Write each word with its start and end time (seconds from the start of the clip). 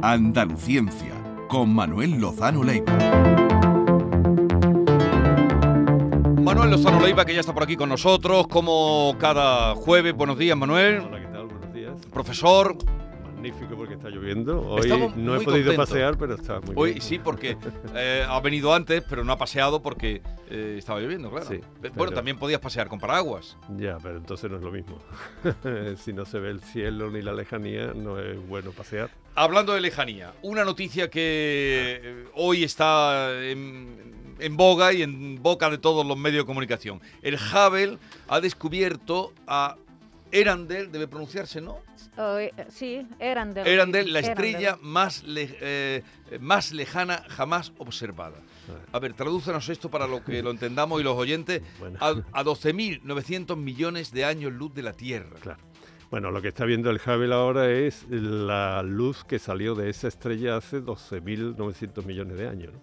Andaluciencia 0.00 1.14
con 1.48 1.74
Manuel 1.74 2.12
Lozano 2.18 2.62
Leiva. 2.62 2.92
Manuel 6.40 6.70
Lozano 6.70 7.00
Leiva, 7.00 7.26
que 7.26 7.34
ya 7.34 7.40
está 7.40 7.52
por 7.52 7.62
aquí 7.62 7.76
con 7.76 7.90
nosotros, 7.90 8.48
como 8.48 9.16
cada 9.18 9.74
jueves. 9.74 10.14
Buenos 10.14 10.38
días, 10.38 10.56
Manuel. 10.56 11.00
Hola, 11.00 11.20
¿qué 11.20 11.26
tal? 11.26 11.46
Buenos 11.48 11.74
días. 11.74 12.06
Profesor. 12.10 12.78
Magnífico 13.38 13.76
porque 13.76 13.94
está 13.94 14.08
lloviendo. 14.10 14.60
Hoy 14.68 14.80
Estamos 14.80 15.16
no 15.16 15.36
he 15.36 15.44
podido 15.44 15.66
contentos. 15.66 15.88
pasear, 15.88 16.18
pero 16.18 16.34
está 16.34 16.60
muy 16.60 16.74
Hoy 16.76 16.90
bien. 16.90 17.02
sí, 17.02 17.20
porque 17.20 17.56
eh, 17.94 18.24
ha 18.28 18.40
venido 18.40 18.74
antes, 18.74 19.04
pero 19.08 19.22
no 19.22 19.32
ha 19.32 19.38
paseado 19.38 19.80
porque 19.80 20.22
eh, 20.50 20.74
estaba 20.76 20.98
lloviendo, 20.98 21.30
claro. 21.30 21.46
Sí, 21.46 21.60
Bueno, 21.80 21.94
pero- 21.96 22.10
también 22.12 22.36
podías 22.36 22.60
pasear 22.60 22.88
con 22.88 22.98
paraguas. 22.98 23.56
Ya, 23.76 23.96
pero 24.02 24.16
entonces 24.16 24.50
no 24.50 24.56
es 24.56 24.62
lo 24.64 24.72
mismo. 24.72 24.98
si 25.98 26.12
no 26.12 26.24
se 26.24 26.40
ve 26.40 26.50
el 26.50 26.60
cielo 26.60 27.10
ni 27.12 27.22
la 27.22 27.32
lejanía, 27.32 27.92
no 27.94 28.18
es 28.18 28.44
bueno 28.48 28.72
pasear. 28.72 29.08
Hablando 29.36 29.72
de 29.72 29.82
lejanía, 29.82 30.32
una 30.42 30.64
noticia 30.64 31.08
que 31.08 32.00
eh, 32.02 32.24
hoy 32.34 32.64
está 32.64 33.40
en, 33.40 34.34
en 34.40 34.56
boga 34.56 34.92
y 34.92 35.02
en 35.02 35.40
boca 35.40 35.70
de 35.70 35.78
todos 35.78 36.04
los 36.04 36.16
medios 36.18 36.42
de 36.42 36.46
comunicación. 36.46 37.00
El 37.22 37.36
Hubble 37.36 37.98
ha 38.26 38.40
descubierto 38.40 39.32
a 39.46 39.76
Erandel, 40.32 40.90
debe 40.92 41.08
pronunciarse, 41.08 41.60
¿no? 41.60 41.78
Oh, 42.16 42.36
eh, 42.38 42.52
sí, 42.68 43.06
Erandel. 43.18 43.66
Erandel, 43.66 44.12
la 44.12 44.18
Erandel. 44.20 44.44
estrella 44.46 44.78
más, 44.82 45.22
le- 45.24 45.56
eh, 45.60 46.02
más 46.40 46.72
lejana 46.72 47.24
jamás 47.28 47.72
observada. 47.78 48.36
A 48.92 48.98
ver, 48.98 49.14
tradúcenos 49.14 49.68
esto 49.70 49.88
para 49.90 50.06
lo 50.06 50.22
que 50.22 50.42
lo 50.42 50.50
entendamos 50.50 51.00
y 51.00 51.04
los 51.04 51.16
oyentes. 51.16 51.62
Bueno. 51.78 51.98
A, 52.00 52.08
a 52.40 52.44
12.900 52.44 53.56
millones 53.56 54.12
de 54.12 54.24
años 54.24 54.52
luz 54.52 54.74
de 54.74 54.82
la 54.82 54.92
Tierra. 54.92 55.36
Claro. 55.40 55.60
Bueno, 56.10 56.30
lo 56.30 56.40
que 56.42 56.48
está 56.48 56.64
viendo 56.64 56.90
el 56.90 56.96
Hubble 57.04 57.34
ahora 57.34 57.70
es 57.70 58.06
la 58.08 58.82
luz 58.82 59.24
que 59.24 59.38
salió 59.38 59.74
de 59.74 59.90
esa 59.90 60.08
estrella 60.08 60.56
hace 60.56 60.80
12.900 60.82 62.04
millones 62.04 62.36
de 62.38 62.48
años. 62.48 62.72
¿no? 62.72 62.80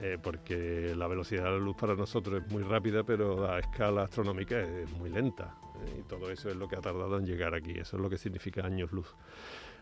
Eh, 0.00 0.18
porque 0.22 0.92
la 0.96 1.06
velocidad 1.08 1.44
de 1.44 1.50
la 1.50 1.58
luz 1.58 1.76
para 1.76 1.94
nosotros 1.94 2.42
es 2.44 2.52
muy 2.52 2.62
rápida, 2.62 3.02
pero 3.04 3.50
a 3.50 3.58
escala 3.60 4.02
astronómica 4.04 4.60
es 4.60 4.90
muy 4.92 5.10
lenta. 5.10 5.54
Y 5.98 6.02
todo 6.02 6.30
eso 6.30 6.48
es 6.48 6.56
lo 6.56 6.68
que 6.68 6.76
ha 6.76 6.80
tardado 6.80 7.18
en 7.18 7.26
llegar 7.26 7.54
aquí. 7.54 7.72
Eso 7.72 7.96
es 7.96 8.02
lo 8.02 8.10
que 8.10 8.18
significa 8.18 8.64
años 8.64 8.92
luz. 8.92 9.14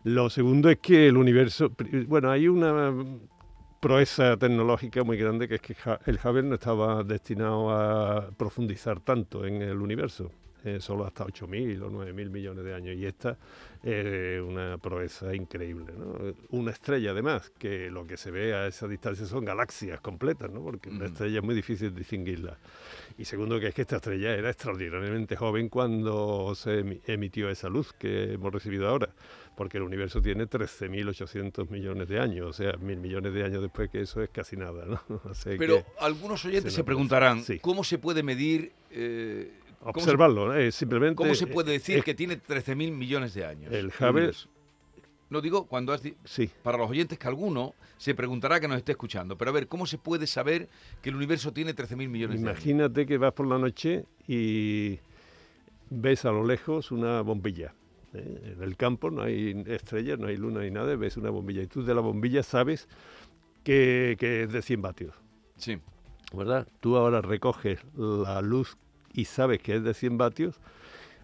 Lo 0.04 0.30
segundo 0.30 0.70
es 0.70 0.78
que 0.78 1.08
el 1.08 1.16
universo. 1.16 1.72
Bueno, 2.06 2.30
hay 2.30 2.48
una 2.48 2.92
proeza 3.80 4.36
tecnológica 4.36 5.04
muy 5.04 5.16
grande 5.16 5.48
que 5.48 5.56
es 5.56 5.60
que 5.60 5.76
el 6.06 6.18
Hubble 6.22 6.42
no 6.42 6.54
estaba 6.54 7.04
destinado 7.04 7.70
a 7.70 8.30
profundizar 8.36 9.00
tanto 9.00 9.44
en 9.44 9.62
el 9.62 9.80
universo, 9.80 10.32
eh, 10.66 10.80
solo 10.80 11.06
hasta 11.06 11.24
8.000 11.24 11.80
o 11.82 11.90
9.000 11.90 12.30
millones 12.30 12.64
de 12.64 12.74
años. 12.74 12.96
Y 12.96 13.06
esta 13.06 13.38
es 13.82 14.40
una 14.42 14.78
proeza 14.78 15.34
increíble. 15.34 15.92
¿no? 15.96 16.34
Una 16.50 16.72
estrella, 16.72 17.12
además, 17.12 17.52
que 17.58 17.88
lo 17.90 18.06
que 18.06 18.16
se 18.16 18.30
ve 18.32 18.52
a 18.54 18.66
esa 18.66 18.88
distancia 18.88 19.24
son 19.26 19.44
galaxias 19.44 20.00
completas, 20.00 20.50
¿no? 20.50 20.62
porque 20.62 20.88
una 20.88 21.04
Ujú. 21.04 21.06
estrella 21.12 21.38
es 21.38 21.44
muy 21.44 21.54
difícil 21.54 21.94
distinguirla. 21.94 22.58
Y 23.18 23.24
segundo, 23.24 23.60
que 23.60 23.68
es 23.68 23.74
que 23.74 23.82
esta 23.82 23.96
estrella 23.96 24.34
era 24.34 24.50
extraordinariamente 24.50 25.36
joven 25.36 25.68
cuando 25.68 26.52
se 26.54 26.84
emi- 26.84 27.00
emitió 27.06 27.48
esa 27.48 27.68
luz 27.68 27.92
que 27.92 28.32
hemos 28.34 28.52
recibido 28.52 28.88
ahora, 28.88 29.08
porque 29.56 29.78
el 29.78 29.84
universo 29.84 30.20
tiene 30.20 30.46
13.800 30.48 31.70
millones 31.70 32.08
de 32.08 32.18
años, 32.20 32.46
o 32.48 32.52
sea, 32.52 32.72
mil 32.78 32.98
millones 32.98 33.32
de 33.32 33.44
años 33.44 33.62
después 33.62 33.88
que 33.88 34.00
eso 34.02 34.20
es 34.22 34.28
casi 34.30 34.56
nada, 34.56 34.84
¿no? 34.84 35.00
Pero 35.58 35.84
algunos 36.00 36.44
oyentes 36.44 36.72
se 36.74 36.84
preguntarán. 36.84 37.42
Sí. 37.44 37.58
¿cómo 37.60 37.84
se 37.84 37.98
puede 37.98 38.22
medir... 38.22 38.72
eh, 38.90 39.52
se- 39.82 39.88
observarlo. 39.88 40.54
Eh, 40.54 40.72
simplemente... 40.72 41.16
¿Cómo 41.16 41.34
se 41.34 41.46
puede 41.46 41.72
decir 41.72 42.02
que 42.02 42.14
tiene 42.14 42.40
13.000 42.40 42.92
millones 42.92 43.34
de 43.34 43.44
años? 43.44 43.72
El 43.72 43.90
Hubble-? 43.90 44.32
No 45.28 45.40
digo 45.40 45.66
cuando 45.66 45.92
has 45.92 46.02
Sí, 46.24 46.50
para 46.62 46.78
los 46.78 46.88
oyentes 46.88 47.18
que 47.18 47.26
alguno 47.26 47.74
se 47.96 48.14
preguntará 48.14 48.60
que 48.60 48.68
nos 48.68 48.78
esté 48.78 48.92
escuchando. 48.92 49.36
Pero 49.36 49.50
a 49.50 49.54
ver, 49.54 49.66
¿cómo 49.66 49.86
se 49.86 49.98
puede 49.98 50.26
saber 50.26 50.68
que 51.02 51.08
el 51.10 51.16
universo 51.16 51.52
tiene 51.52 51.74
13.000 51.74 52.08
millones 52.08 52.40
de 52.40 52.48
años? 52.48 52.60
imagínate 52.60 53.06
que 53.06 53.18
vas 53.18 53.32
por 53.32 53.46
la 53.46 53.58
noche 53.58 54.04
y 54.28 55.00
ves 55.90 56.24
a 56.24 56.30
lo 56.30 56.44
lejos 56.44 56.92
una 56.92 57.22
bombilla. 57.22 57.74
¿eh? 58.14 58.54
En 58.56 58.62
el 58.62 58.76
campo 58.76 59.10
no 59.10 59.22
hay 59.22 59.64
estrellas, 59.66 60.18
no 60.18 60.28
hay 60.28 60.36
luna 60.36 60.60
ni 60.60 60.70
nada, 60.70 60.94
ves 60.94 61.16
una 61.16 61.30
bombilla. 61.30 61.62
Y 61.62 61.66
tú 61.66 61.82
de 61.82 61.94
la 61.94 62.00
bombilla 62.02 62.44
sabes 62.44 62.86
que, 63.64 64.16
que 64.20 64.44
es 64.44 64.52
de 64.52 64.62
100 64.62 64.82
vatios. 64.82 65.14
Sí. 65.56 65.78
¿verdad? 66.32 66.68
Tú 66.80 66.96
ahora 66.96 67.20
recoges 67.20 67.80
la 67.96 68.40
luz 68.42 68.76
y 69.16 69.24
sabes 69.24 69.60
que 69.60 69.76
es 69.76 69.82
de 69.82 69.94
100 69.94 70.18
vatios, 70.18 70.60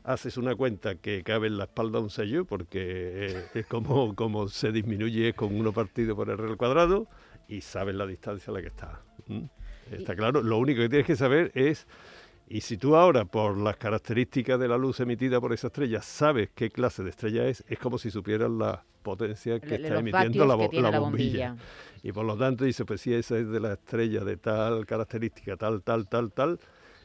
haces 0.05 0.37
una 0.37 0.55
cuenta 0.57 0.97
que 0.97 1.23
cabe 1.23 1.47
en 1.47 1.59
la 1.59 1.65
espalda 1.65 2.01
un 2.01 2.11
sello, 2.11 2.45
porque 2.45 2.81
eh, 2.83 3.45
es 3.55 3.67
como, 3.67 4.15
como 4.17 4.49
se 4.49 4.73
disminuye 4.73 5.35
con 5.35 5.55
uno 5.55 5.73
partido 5.73 6.17
por 6.17 6.29
R 6.31 6.43
al 6.45 6.57
cuadrado, 6.57 7.07
y 7.49 7.61
sabes 7.61 7.95
la 7.95 8.07
distancia 8.07 8.51
a 8.51 8.55
la 8.55 8.63
que 8.63 8.69
está. 8.69 9.03
Está 9.91 10.17
claro, 10.17 10.43
lo 10.43 10.59
único 10.59 10.81
que 10.81 10.89
tienes 10.89 11.07
que 11.07 11.17
saber 11.17 11.53
es, 11.55 11.87
y 12.49 12.63
si 12.63 12.77
tú 12.79 12.97
ahora, 12.97 13.25
por 13.27 13.57
las 13.59 13.77
características 13.77 14.59
de 14.59 14.69
la 14.69 14.77
luz 14.79 15.01
emitida 15.01 15.41
por 15.41 15.53
esa 15.53 15.69
estrella, 15.69 16.01
sabes 16.03 16.51
qué 16.55 16.71
clase 16.71 17.03
de 17.03 17.11
estrella 17.11 17.47
es, 17.47 17.63
es 17.69 17.79
como 17.79 17.99
si 17.99 18.11
supieras 18.11 18.51
la 18.51 18.85
potencia 19.03 19.61
que 19.61 19.71
Le- 19.71 19.75
está 19.77 19.99
emitiendo 19.99 20.47
la, 20.47 20.55
que 20.57 20.63
bo- 20.65 20.71
tiene 20.71 20.83
la 20.85 20.91
la 20.91 20.99
bombilla. 20.99 21.51
bombilla. 21.53 21.67
Y 22.03 22.13
por 22.13 22.25
lo 22.25 22.37
tanto 22.37 22.65
dice, 22.65 22.85
pues 22.85 23.01
sí, 23.01 23.13
esa 23.15 23.37
es 23.39 23.49
de 23.49 23.61
la 23.61 23.75
estrella 23.75 24.25
de 24.25 24.37
tal 24.37 24.87
característica, 24.87 25.57
tal, 25.57 25.83
tal, 25.83 26.09
tal, 26.09 26.33
tal. 26.33 26.59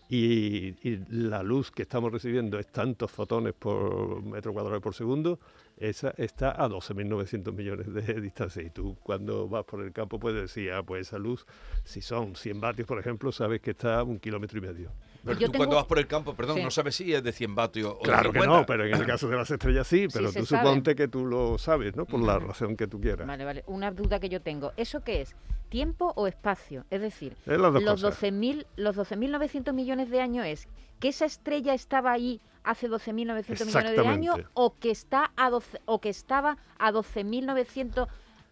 Y, 0.10 0.76
y 0.88 1.04
la 1.10 1.44
luz 1.44 1.70
que 1.72 1.82
estamos 1.82 2.12
recibiendo 2.12 2.58
es 2.60 2.68
tantos 2.68 3.12
fotones 3.12 3.54
por 3.54 4.24
metro 4.24 4.54
cuadrado 4.54 4.80
por 4.80 4.96
segundo, 4.96 5.40
esa 5.78 6.14
está 6.18 6.52
a 6.52 6.68
12.900 6.68 7.54
millones 7.54 7.94
de 7.94 8.14
distancia. 8.22 8.64
Y 8.64 8.70
tú 8.70 8.98
cuando 9.04 9.48
vas 9.48 9.66
por 9.66 9.84
el 9.84 9.92
campo 9.92 10.20
puedes 10.20 10.42
decir, 10.42 10.72
ah, 10.72 10.84
pues 10.84 11.08
esa 11.08 11.20
luz, 11.20 11.46
si 11.84 12.02
son 12.02 12.36
100 12.36 12.60
vatios, 12.60 12.88
por 12.88 13.00
ejemplo, 13.00 13.32
sabes 13.32 13.62
que 13.62 13.72
está 13.72 14.00
a 14.00 14.04
un 14.04 14.20
kilómetro 14.20 14.58
y 14.58 14.62
medio. 14.62 14.92
Pero 15.28 15.40
Yo 15.40 15.46
tú 15.48 15.52
tengo- 15.52 15.66
cuando 15.66 15.76
vas 15.76 15.86
por 15.86 16.00
el 16.00 16.08
campo, 16.08 16.34
perdón, 16.36 16.58
Sí. 16.58 16.64
no 16.64 16.72
sabes 16.72 16.96
si 16.96 17.14
es 17.14 17.22
de 17.24 17.32
100 17.32 17.54
vatios 17.54 17.94
o 17.94 17.98
de 17.98 18.04
Claro 18.04 18.32
que 18.32 18.40
50. 18.40 18.60
no, 18.62 18.66
pero 18.66 18.86
en 18.86 18.94
el 18.96 19.06
caso 19.06 19.28
de 19.28 19.36
las 19.38 19.52
estrellas 19.52 19.86
sí, 19.88 20.08
pero 20.12 20.32
tú 20.32 20.46
sabe. 20.46 20.64
suponte 20.66 20.96
que 20.96 21.08
tú 21.08 21.26
lo 21.26 21.58
sabes, 21.58 21.96
¿no? 21.96 22.06
Por 22.06 22.22
la 22.22 22.40
razón 22.40 22.76
que 22.76 22.88
tú 22.88 23.00
quieras. 23.00 23.28
Vale, 23.28 23.46
vale. 23.46 23.64
Una 23.68 23.92
duda 23.92 24.20
que 24.20 24.30
yo 24.30 24.42
tengo. 24.42 24.72
¿Eso 24.78 25.02
qué 25.02 25.22
es? 25.22 25.36
¿Tiempo 25.70 26.14
o 26.16 26.28
espacio? 26.28 26.86
Es 26.90 27.02
decir, 27.02 27.36
Es 27.46 27.60
las 27.60 27.74
dos 27.74 27.84
los 27.84 28.02
cosas. 28.02 28.22
12.000 28.22 28.66
los 28.78 28.96
12.900 28.96 29.74
millones 29.74 30.10
de 30.10 30.22
años 30.22 30.46
es 30.46 30.68
que 31.00 31.10
esa 31.10 31.26
estrella 31.26 31.74
estaba 31.74 32.12
ahí 32.14 32.40
hace 32.64 32.88
12.900 32.90 33.66
millones 33.66 33.96
de 33.96 34.08
años 34.08 34.38
o 34.54 34.76
que 34.76 34.92
está 34.92 35.32
a 35.36 35.50
12 35.50 35.80
o 35.86 36.00
que 36.00 36.10
estaba 36.10 36.58
a 36.80 36.92
12.900 36.92 38.08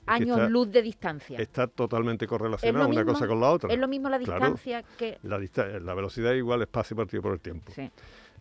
años 0.07 0.37
está- 0.37 0.49
luz 0.49 0.71
de 0.71 0.81
distancia. 0.81 1.39
Está 1.39 1.67
totalmente 1.67 2.25
¿Es 2.25 2.29
correlacionada 2.29 2.85
una 2.87 2.95
mismo? 2.99 3.13
cosa 3.13 3.27
con 3.27 3.39
la 3.39 3.49
otra. 3.51 3.73
Es 3.73 3.79
lo 3.79 3.87
mismo 3.87 4.09
la 4.09 4.19
Claro. 4.19 4.39
distancia 4.39 4.83
que 4.97 5.17
La, 5.23 5.39
dista- 5.39 5.67
la 5.79 5.93
velocidad 5.93 6.33
es 6.33 6.37
igual 6.39 6.61
espacio 6.61 6.95
partido 6.95 7.21
por 7.23 7.33
el 7.33 7.39
tiempo. 7.39 7.71
sí. 7.75 7.89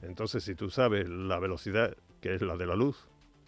Entonces, 0.02 0.44
si 0.44 0.54
tú 0.54 0.68
sabes 0.68 1.08
la 1.08 1.38
velocidad, 1.38 1.96
que 2.20 2.34
es 2.34 2.42
la 2.42 2.56
de 2.58 2.66
la 2.66 2.74
luz, 2.76 3.06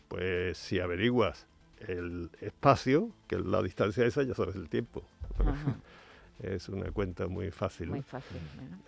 pues 0.09 0.57
si 0.57 0.81
averiguas 0.81 1.47
el 1.81 2.31
espacio, 2.41 3.11
que 3.27 3.35
es 3.37 3.45
la 3.45 3.61
distancia 3.63 4.07
esa, 4.07 4.23
ya 4.23 4.35
sabes 4.35 4.57
el 4.57 4.69
tiempo. 4.71 5.05
Es 6.41 6.69
una 6.69 6.91
cuenta 6.91 7.29
muy 7.29 7.51
fácil. 7.51 7.89
muy 7.89 8.03
fácil. 8.03 8.37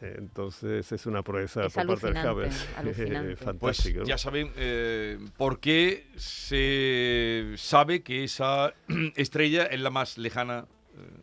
Entonces, 0.00 0.92
es 0.92 1.06
una 1.06 1.22
proeza 1.22 1.64
Es 1.64 1.72
por 1.72 1.86
parte 1.86 2.12
del 2.12 2.26
Hubble. 2.26 2.50
alucinante. 2.76 3.36
Pues 3.58 3.82
ya 4.04 4.18
saben 4.18 4.52
eh, 4.56 5.18
por 5.36 5.58
qué 5.60 6.06
se 6.16 7.54
sabe 7.56 8.02
que 8.02 8.24
esa 8.24 8.74
estrella 9.16 9.64
es 9.64 9.80
la 9.80 9.90
más 9.90 10.18
lejana. 10.18 10.66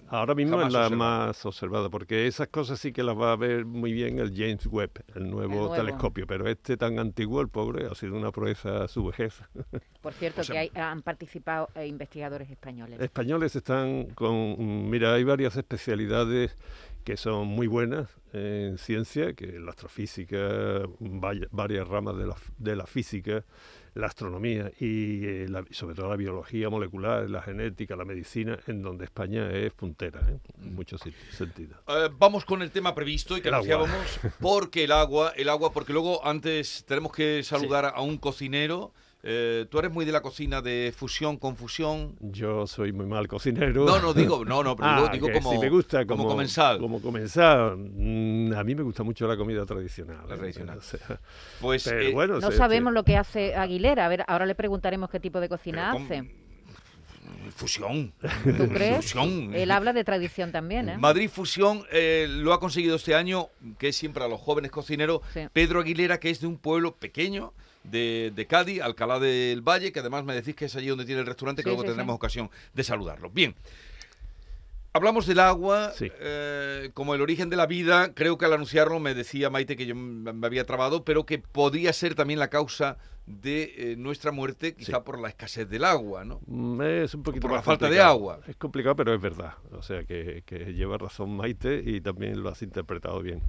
Ahora 0.09 0.35
mismo 0.35 0.61
es 0.61 0.71
la 0.71 0.89
más 0.89 1.45
observada, 1.45 1.89
porque 1.89 2.27
esas 2.27 2.47
cosas 2.49 2.79
sí 2.79 2.91
que 2.91 3.03
las 3.03 3.17
va 3.17 3.31
a 3.31 3.35
ver 3.35 3.65
muy 3.65 3.91
bien 3.91 4.19
el 4.19 4.31
James 4.35 4.65
Webb, 4.67 4.91
el 5.15 5.29
nuevo, 5.29 5.53
nuevo. 5.53 5.73
telescopio, 5.75 6.25
pero 6.27 6.47
este 6.47 6.77
tan 6.77 6.99
antiguo, 6.99 7.41
el 7.41 7.49
pobre, 7.49 7.87
ha 7.87 7.95
sido 7.95 8.15
una 8.15 8.31
proeza 8.31 8.83
a 8.83 8.87
su 8.87 9.05
vejez. 9.05 9.41
Por 10.01 10.13
cierto, 10.13 10.41
O 10.41 10.43
sea- 10.43 10.53
que 10.53 10.59
hay- 10.59 10.71
han 10.75 11.01
participado 11.01 11.69
eh, 11.75 11.87
investigadores 11.87 12.49
españoles. 12.49 12.99
Españoles 13.01 13.55
están 13.55 14.05
con, 14.15 14.89
mira, 14.89 15.13
hay 15.13 15.23
varias 15.23 15.55
especialidades 15.57 16.55
que 17.03 17.17
son 17.17 17.47
muy 17.47 17.67
buenas 17.67 18.09
en 18.33 18.77
ciencia, 18.77 19.33
que 19.33 19.59
la 19.59 19.69
astrofísica, 19.71 20.81
vaya- 20.99 21.47
varias 21.51 21.87
ramas 21.87 22.17
de 22.17 22.25
la, 22.27 22.35
de 22.57 22.75
la 22.75 22.85
física, 22.85 23.43
la 23.95 24.07
astronomía 24.07 24.71
y 24.79 25.25
eh, 25.25 25.45
la- 25.49 25.65
sobre 25.71 25.95
todo 25.95 26.09
la 26.09 26.15
biología 26.17 26.69
molecular, 26.69 27.29
la 27.29 27.41
genética, 27.41 27.95
la 27.95 28.05
medicina, 28.05 28.59
en 28.67 28.81
donde 28.83 29.05
España 29.05 29.49
es 29.51 29.73
puntera, 29.73 30.19
¿eh? 30.29 30.37
en 30.63 30.75
muchos 30.75 31.01
sentidos. 31.31 31.77
Eh, 31.87 32.09
vamos 32.17 32.45
con 32.45 32.61
el 32.61 32.71
tema 32.71 32.93
previsto 32.93 33.37
y 33.37 33.41
que 33.41 33.47
El 33.47 33.53
agua. 33.55 33.75
anunciábamos. 33.75 34.19
Porque 34.39 34.83
el 34.83 34.91
agua, 34.91 35.33
el 35.35 35.49
agua, 35.49 35.71
porque 35.73 35.93
luego 35.93 36.25
antes 36.25 36.83
tenemos 36.85 37.11
que 37.13 37.41
saludar 37.43 37.85
a 37.95 38.01
un 38.01 38.17
cocinero 38.17 38.93
Eh, 39.27 39.65
¿Tú 39.71 39.79
eres 39.79 39.91
muy 39.91 40.05
de 40.05 40.11
la 40.11 40.21
cocina 40.21 40.61
de 40.61 40.93
fusión 40.95 41.37
con 41.37 41.55
fusión? 41.57 42.15
Yo 42.19 42.67
soy 42.67 42.91
muy 42.93 43.07
mal 43.07 43.27
cocinero. 43.27 43.83
No, 43.83 43.99
no, 43.99 44.13
digo, 44.13 44.45
no, 44.45 44.61
no, 44.61 44.75
pero 44.75 44.87
Ah, 44.87 45.09
digo, 45.11 45.31
como, 45.33 45.51
si 45.51 45.57
me 45.57 45.67
gusta 45.69 46.05
como, 46.05 46.17
como, 46.23 46.29
comensal. 46.35 46.77
Como 46.79 47.01
comensal, 47.01 47.75
mm, 47.75 48.53
a 48.53 48.63
mí 48.63 48.75
me 48.75 48.83
gusta 48.83 49.01
mucho 49.01 49.25
la 49.27 49.35
comida 49.35 49.65
tradicional. 49.65 50.25
La 50.29 50.35
¿eh? 50.35 50.37
tradicional. 50.37 50.77
O 50.77 50.81
sea, 50.81 51.19
Pues, 51.59 51.85
pero 51.85 52.01
eh, 52.01 52.13
bueno, 52.13 52.39
No 52.39 52.51
se- 52.51 52.57
sabemos 52.57 52.93
lo 52.93 53.03
que 53.03 53.17
hace 53.17 53.55
Aguilera. 53.55 54.05
A 54.05 54.09
ver, 54.09 54.23
ahora 54.27 54.45
le 54.45 54.53
preguntaremos 54.53 55.09
qué 55.09 55.19
tipo 55.19 55.39
de 55.39 55.49
cocina 55.49 55.89
pero 55.91 56.05
con- 56.05 56.05
hace. 56.05 56.31
Fusión. 57.55 58.13
¿Tú 58.57 58.67
crees? 58.69 58.97
Fusión. 58.97 59.55
Él 59.55 59.71
habla 59.71 59.93
de 59.93 60.03
tradición 60.03 60.51
también, 60.51 60.89
¿eh? 60.89 60.97
Madrid 60.97 61.29
Fusión 61.29 61.83
eh, 61.91 62.27
lo 62.29 62.53
ha 62.53 62.59
conseguido 62.59 62.95
este 62.97 63.15
año, 63.15 63.47
que 63.79 63.87
es 63.89 63.95
siempre 63.95 64.23
a 64.23 64.27
los 64.27 64.39
jóvenes 64.39 64.71
cocineros, 64.71 65.21
Sí. 65.33 65.41
Pedro 65.53 65.79
Aguilera, 65.79 66.19
que 66.19 66.29
es 66.29 66.41
de 66.41 66.47
un 66.47 66.57
pueblo 66.57 66.95
pequeño 66.95 67.53
de, 67.91 68.31
de 68.35 68.45
Cádiz, 68.47 68.81
Alcalá 68.81 69.19
del 69.19 69.61
Valle, 69.61 69.91
que 69.91 69.99
además 69.99 70.23
me 70.25 70.33
decís 70.33 70.55
que 70.55 70.65
es 70.65 70.75
allí 70.75 70.87
donde 70.87 71.05
tiene 71.05 71.21
el 71.21 71.27
restaurante, 71.27 71.61
que 71.63 71.69
Sí, 71.69 71.71
luego 71.71 71.81
sí, 71.83 71.87
tendremos 71.87 72.13
sí. 72.13 72.17
ocasión 72.17 72.49
de 72.73 72.83
saludarlo. 72.83 73.29
Bien. 73.29 73.55
Hablamos 74.93 75.25
del 75.27 75.39
agua 75.41 75.91
Sí. 75.91 76.09
eh, 76.21 76.89
como 76.93 77.15
el 77.15 77.21
origen 77.21 77.49
de 77.49 77.57
la 77.57 77.65
vida. 77.65 78.13
Creo 78.13 78.37
que 78.37 78.45
al 78.45 78.53
anunciarlo 78.53 78.99
me 79.01 79.13
decía 79.13 79.49
Maite 79.49 79.75
que 79.75 79.85
yo 79.85 79.93
me 79.95 80.47
había 80.47 80.63
trabado, 80.65 81.03
pero 81.03 81.25
que 81.25 81.37
podría 81.39 81.91
ser 81.91 82.15
también 82.15 82.39
la 82.39 82.47
causa 82.49 82.97
de 83.25 83.73
eh, 83.75 83.95
nuestra 83.97 84.31
muerte, 84.31 84.73
quizá 84.75 84.97
Sí. 84.97 85.03
por 85.03 85.19
la 85.19 85.27
escasez 85.29 85.67
del 85.67 85.83
agua, 85.83 86.23
¿no? 86.23 86.39
Mm, 86.45 86.81
Es 86.81 87.13
un 87.13 87.23
poquito 87.23 87.47
Por 87.47 87.57
la 87.57 87.61
falta 87.63 87.89
de 87.89 87.99
agua. 87.99 88.39
Es 88.47 88.55
complicado, 88.55 88.95
pero 88.95 89.13
es 89.13 89.19
verdad. 89.19 89.55
O 89.71 89.81
sea 89.81 90.05
que, 90.05 90.43
que 90.45 90.73
lleva 90.73 90.97
razón 90.97 91.35
Maite 91.35 91.81
y 91.85 91.99
también 91.99 92.41
lo 92.41 92.49
has 92.49 92.61
interpretado 92.61 93.21
bien. 93.21 93.41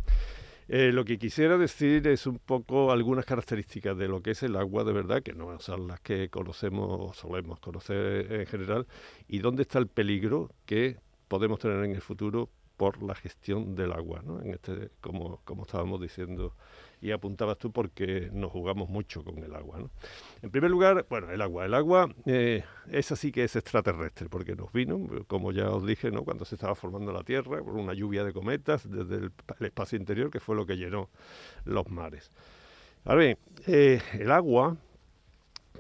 Eh, 0.69 0.91
lo 0.93 1.05
que 1.05 1.19
quisiera 1.19 1.57
decir 1.57 2.09
es 2.09 2.27
un 2.27 2.39
poco 2.41 2.91
algunas 2.91 3.25
características 3.25 3.97
de 3.97 4.09
lo 4.09 4.21
que 4.21 4.33
es 4.33 4.43
el 4.43 4.57
agua 4.57 4.83
de 4.83 4.93
verdad, 4.93 5.23
que 5.23 5.33
no 5.33 5.61
son 5.61 5.87
las 5.87 6.01
que 6.01 6.29
conocemos 6.29 6.89
o 6.91 7.15
solemos 7.15 7.61
conocer 7.61 8.33
en 8.33 8.47
general, 8.47 8.87
y 9.29 9.39
dónde 9.39 9.63
está 9.63 9.79
el 9.79 9.87
peligro 9.87 10.51
que 10.65 10.99
podemos 11.29 11.61
tener 11.61 11.85
en 11.85 11.93
el 11.93 12.01
futuro 12.01 12.51
por 12.77 13.03
la 13.03 13.15
gestión 13.15 13.75
del 13.75 13.93
agua, 13.93 14.23
¿no? 14.25 14.43
En 14.43 14.51
este, 14.51 14.91
como, 15.01 15.41
como 15.45 15.63
estábamos 15.63 16.01
diciendo 16.01 16.55
y 17.01 17.11
apuntabas 17.11 17.59
tú, 17.59 17.71
porque 17.71 18.31
nos 18.33 18.51
jugamos 18.51 18.89
mucho 18.89 19.23
con 19.23 19.39
el 19.39 19.55
agua, 19.55 19.79
¿no? 19.79 19.91
En 20.43 20.51
primer 20.51 20.71
lugar, 20.71 21.07
bueno, 21.09 21.31
el 21.31 21.41
agua. 21.43 21.67
El 21.67 21.75
agua 21.75 22.09
eh, 22.25 22.65
es 22.91 23.13
así 23.13 23.33
que 23.33 23.45
es 23.45 23.57
extraterrestre, 23.57 24.29
porque 24.29 24.55
nos 24.55 24.73
vino, 24.73 24.99
como 25.27 25.53
ya 25.53 25.71
os 25.71 25.87
dije, 25.87 26.11
¿no? 26.11 26.25
cuando 26.25 26.45
se 26.45 26.55
estaba 26.55 26.75
formando 26.75 27.13
la 27.13 27.23
Tierra, 27.23 27.63
por 27.63 27.75
una 27.75 27.95
lluvia 27.95 28.25
de 28.25 28.33
cometas 28.33 28.91
desde 28.91 29.17
el 29.17 29.33
espacio 29.61 29.99
interior, 29.99 30.31
que 30.31 30.41
fue 30.41 30.57
lo 30.57 30.67
que 30.67 30.77
llenó 30.77 31.09
los 31.65 31.89
mares. 31.89 32.31
Ahora 33.05 33.21
bien, 33.21 33.39
eh, 33.67 34.01
el 34.15 34.31
agua 34.31 34.77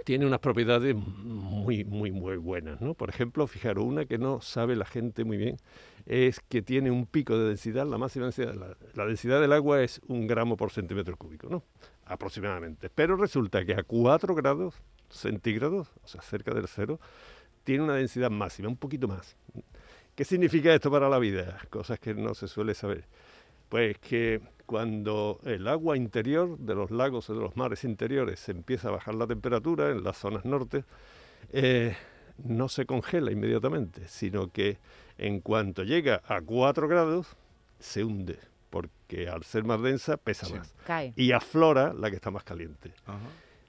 tiene 0.05 0.27
unas 0.27 0.39
propiedades 0.39 0.95
muy, 0.95 1.85
muy, 1.85 2.13
muy 2.13 2.37
buenas, 2.37 2.81
¿no? 2.81 2.95
Por 2.95 3.09
ejemplo, 3.09 3.47
fijaros, 3.47 3.85
una 3.85 4.05
que 4.05 4.19
no 4.19 4.41
sabe 4.41 4.77
la 4.77 4.85
gente 4.85 5.25
muy 5.25 5.37
bien 5.37 5.57
es 6.07 6.41
que 6.41 6.63
tiene 6.63 6.91
un 6.91 7.07
pico 7.07 7.37
de 7.37 7.49
densidad, 7.49 7.87
la 7.87 7.99
máxima 7.99 8.27
densidad, 8.27 8.55
la, 8.95 9.07
densidad 9.07 9.41
del 9.41 9.53
agua 9.53 9.83
es 9.83 10.01
un 10.07 10.27
gramo 10.27 10.57
por 10.57 10.71
centímetro 10.71 11.17
cúbico, 11.17 11.49
¿no? 11.49 11.65
Aproximadamente. 12.05 12.89
Pero 12.89 13.17
resulta 13.17 13.65
que 13.65 13.75
a 13.75 13.83
4 13.83 14.35
grados 14.35 14.75
centígrados, 15.11 15.89
o 16.03 16.09
sea, 16.09 16.21
cerca 16.21 16.55
del 16.55 16.69
cero, 16.69 17.01
tiene 17.65 17.85
una 17.85 17.95
densidad 17.95 18.31
máxima, 18.31 18.69
un 18.69 18.77
poquito 18.77 19.09
más. 19.09 19.37
¿Qué 20.15 20.25
significa 20.25 20.73
esto 20.73 20.91
para 20.91 21.09
la 21.09 21.19
vida? 21.19 21.59
Cosas 21.69 21.99
que 21.99 22.15
no 22.15 22.35
se 22.35 22.49
suele 22.49 22.75
saber. 22.75 23.05
Pues 23.69 23.99
que 23.99 24.41
cuando 24.65 25.41
el 25.45 25.67
agua 25.67 25.97
interior 25.97 26.57
de 26.59 26.75
los 26.75 26.91
lagos 26.91 27.29
o 27.29 27.35
de 27.35 27.41
los 27.41 27.57
mares 27.57 27.85
interiores 27.85 28.41
se 28.41 28.53
empieza 28.53 28.89
a 28.89 28.93
bajar 28.93 29.15
la 29.17 29.27
temperatura 29.27 29.91
en 29.91 30.05
las 30.05 30.17
zonas 30.17 30.45
norte, 30.45 30.85
eh, 31.53 31.97
no 32.45 32.69
se 32.69 32.87
congela 32.87 33.31
inmediatamente, 33.33 34.03
sino 34.09 34.51
que 34.51 34.79
en 35.19 35.41
cuanto 35.41 35.83
llega 35.85 36.23
a 36.27 36.41
4 36.41 36.89
grados, 36.89 37.29
se 37.79 38.05
hunde, 38.05 38.39
porque 38.71 39.29
al 39.29 39.45
ser 39.45 39.65
más 39.65 39.81
densa 39.83 40.17
pesa 40.17 40.47
Sí. 40.47 40.55
más. 40.55 40.75
Cae. 40.87 41.13
Y 41.17 41.33
aflora 41.33 41.93
la 41.95 42.11
que 42.11 42.17
está 42.17 42.31
más 42.31 42.45
caliente. 42.45 42.93
Ajá. 43.07 43.19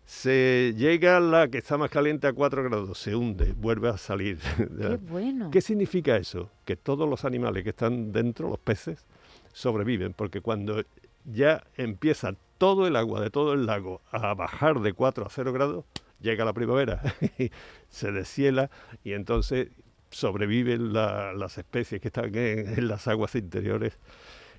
Se 0.06 0.74
llega 0.78 1.19
la 1.19 1.50
que 1.50 1.58
está 1.58 1.78
más 1.78 1.90
caliente 1.90 2.28
a 2.28 2.34
4 2.34 2.64
grados, 2.64 2.98
se 2.98 3.14
hunde, 3.16 3.54
vuelve 3.58 3.90
a 3.90 3.98
salir. 3.98 4.40
Qué 4.58 4.98
bueno. 5.02 5.52
¿Qué 5.52 5.60
significa 5.62 6.16
eso? 6.16 6.50
Que 6.64 6.78
todos 6.78 7.10
los 7.10 7.25
animales 7.25 7.64
que 7.66 7.72
están 7.72 8.14
dentro, 8.14 8.50
los 8.50 8.60
peces, 8.60 9.06
sobreviven, 9.52 10.14
porque 10.14 10.40
cuando 10.40 10.81
ya 11.25 11.64
empieza 11.75 12.36
todo 12.58 12.88
el 12.88 12.96
agua 12.96 13.19
de 13.19 13.30
todo 13.30 13.54
el 13.54 13.66
lago 13.66 14.02
a 14.12 14.34
bajar 14.34 14.80
de 14.80 14.94
4 14.94 15.25
a 15.25 15.30
0 15.30 15.52
grados, 15.52 15.84
llega 16.19 16.46
la 16.46 16.54
primavera, 16.54 17.02
se 17.90 18.12
deshiela 18.12 18.69
y 19.04 19.14
entonces 19.14 19.69
sobreviven 20.10 20.94
la- 20.94 21.34
las 21.34 21.58
especies 21.58 22.02
que 22.02 22.08
están 22.08 22.34
en, 22.36 22.80
en 22.80 22.88
las 22.88 23.08
aguas 23.08 23.36
interiores. 23.36 23.98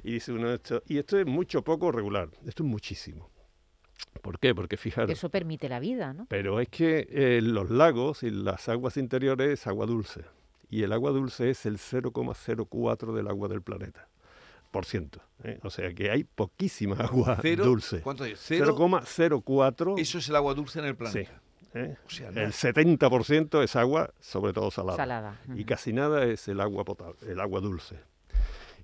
Y 0.05 0.12
dice 0.12 0.32
uno 0.32 0.52
esto, 0.52 0.82
y 0.87 0.99
esto 0.99 1.19
es 1.19 1.26
mucho 1.26 1.62
poco 1.62 1.90
regular, 1.90 2.28
esto 2.46 2.62
es 2.62 2.69
muchísimo. 2.69 3.31
¿Por 4.22 4.38
qué? 4.38 4.55
Porque 4.55 4.76
fijaros, 4.76 5.10
Eso 5.10 5.28
permite 5.28 5.69
la 5.69 5.81
vida, 5.81 6.12
¿no? 6.12 6.26
pero 6.28 6.60
es 6.60 6.69
que 6.69 7.06
eh, 7.10 7.40
los 7.43 7.70
lagos 7.70 8.22
y 8.22 8.31
las 8.31 8.69
aguas 8.69 8.96
interiores 8.96 9.49
es 9.60 9.66
agua 9.66 9.87
dulce. 9.87 10.22
Y 10.70 10.82
el 10.82 10.93
agua 10.93 11.10
dulce 11.12 11.50
es 11.50 11.64
el 11.66 11.78
0,04 11.78 13.12
del 13.14 13.28
agua 13.28 13.49
del 13.49 13.62
planeta. 13.62 14.08
Por 14.70 14.84
ciento. 14.84 15.22
¿eh? 15.44 15.58
O 15.62 15.70
sea 15.70 15.93
que 15.94 16.10
hay 16.10 16.25
poquísima 16.25 16.96
agua 16.96 17.38
Cero, 17.40 17.64
dulce. 17.64 18.00
¿Cuánto 18.02 18.25
hay? 18.25 18.34
Cero. 18.37 18.76
0,04. 18.76 19.99
Eso 19.99 20.19
es 20.19 20.28
el 20.28 20.37
agua 20.37 20.52
dulce 20.55 20.78
en 20.81 20.84
el 20.84 20.96
Sí. 21.06 21.25
¿Eh? 21.75 21.97
O 22.06 22.11
sea, 22.11 22.31
no. 22.31 22.41
El 22.41 22.53
70% 22.53 23.62
es 23.62 23.76
agua, 23.76 24.12
sobre 24.20 24.53
todo 24.53 24.70
salada. 24.70 24.97
Salada. 24.97 25.41
Y 25.55 25.65
casi 25.65 25.93
nada 25.93 26.25
es 26.25 26.49
el 26.49 26.61
agua 26.61 26.85
potable, 26.85 27.17
el 27.26 27.41
agua 27.41 27.61
dulce. 27.61 28.00